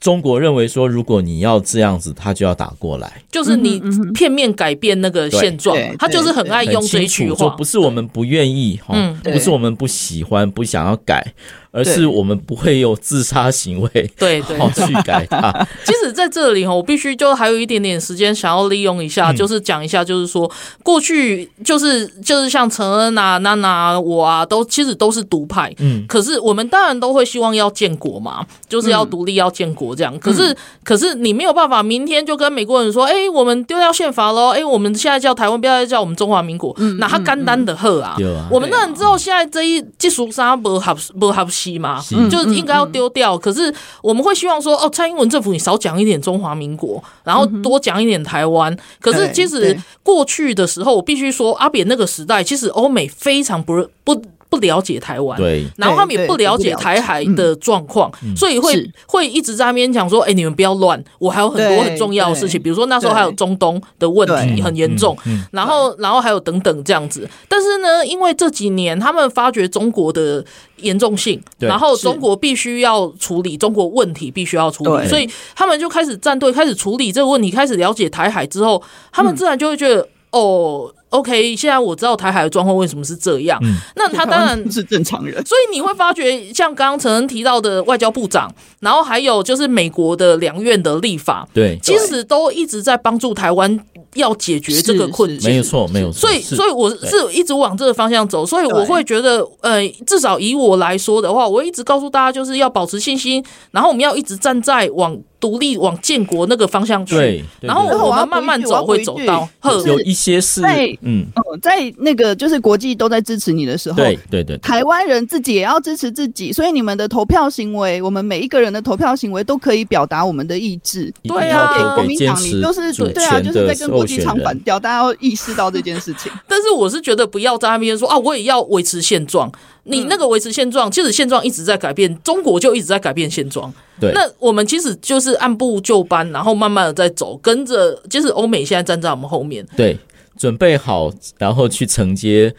[0.00, 3.80] 中国认为说，如果你要这样子，他就要打过来，就是你
[4.12, 11.24] 片面改变那个现状，他就是很爱用这一句话，说不是我们不愿意哈，不是我们不喜欢，不想要改，
[11.72, 15.50] 而是我们不会有自杀行为，对 对，去改它。
[15.84, 20.50] 其实在这里哈，我必须就还有一点点时间，想要利用一下，就是讲一下，就是说
[20.82, 29.96] 过去就是就是像陈恩啊、娜娜我啊，都其实都是独派，嗯，可是我们当然都会希望要建国嘛，就是要独立要建国。
[29.96, 30.54] 这样，可是
[30.84, 38.16] 可是你没有办法，明天就跟美国人说，哎、欸，我们丢掉宪法喽，哎、欸，我们现在叫台湾，不要再叫我们中华民国，哪他干单的喝啊，
[38.50, 43.38] 我们当然知道现在这一技术啥不合不合适嘛，就是应该要丢掉。
[43.38, 48.76] 可是我们会希望说，哦，蔡英文政府你少讲一点中华民国，然后多讲一点台湾。
[49.00, 54.22] 可是其实过去的时候，我必须说，阿扁那个时代，其实欧美非常不不。
[54.52, 65.16] 不了解台湾，对，然后他们也不了解台海的状况，所以会会一直在那边讲说：“哎，你们不要乱，我还有很多很重要的事情，比如说那时候还有中东的问题很严重，
[65.52, 67.26] 然后然后还有等等这样子。
[67.48, 70.44] 但是呢，因为这几年他们发觉中国的
[70.82, 75.26] 严重性，然后中国必须要处理中国问题，必须要处理，所以
[75.56, 83.58] 他们就开始站队，开始处理这个问题，开始了解台海之后，他们自然就会觉得哦。” OK，现在我知道台海的状况为什么是这样。
[83.62, 93.78] 嗯、那他当然是正常人，所以你会发觉，像刚刚陈恩提到的外交部长，然后还有就是美国的两院的立法，对，其实都一直在帮助台湾
[94.14, 95.50] 要解决这个困境。
[95.50, 96.20] 没有错，没有错。
[96.20, 98.46] 所以，所以我是一直往这个方向走。
[98.46, 107.16] 所以我会觉得，呃，至少以我来说的话，我一直告诉大家，就是要保持信心，然后我们要一直站在往独立、往建国那个方向去。
[107.16, 109.48] 对，然后我们慢慢走，会走到
[109.84, 110.62] 有一些是。
[111.00, 111.26] 嗯，
[111.60, 121.12] 在那个就是国际都在支持你的时候，对对对，台湾人自己也要支持自己，所以你们的投票行为，我们每一个人的投票行为都可以表达我们的意志。
[121.24, 126.30] 对啊，国民党你就是对啊，就是在跟国际唱反调，大家要意识到这件事情。
[126.46, 129.50] 但是我是觉得不要在那边说啊，我也要维持现状。
[129.84, 133.72] 你那个维持现状，其实现状一直在改变，中国就一直在改变现状。
[134.00, 139.66] 对，那我们其实就是按部就班，然后慢慢的在走，跟着，就是欧美现在站在我们后面。
[139.76, 139.98] 对。
[140.34, 142.52] 准备好，然后去承接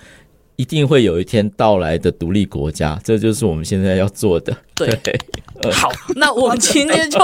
[0.56, 4.56] 一定会有一天到来的独立国家，这就是我们现在要做的。
[4.76, 4.88] 对，
[5.72, 7.20] 好，那我们今天就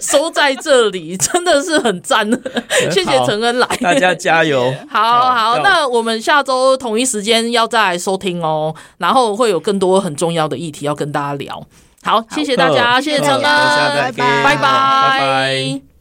[0.00, 2.28] 收在这里，真的是很赞，
[2.90, 4.74] 谢谢陈恩来，大家加油。
[4.88, 11.66] 好好，那我们下周同一时间要再来收听哦，然后会有更多很重要的议题要跟大家聊。
[12.02, 15.97] 好，谢谢大家，谢谢陈恩，拜拜，拜拜。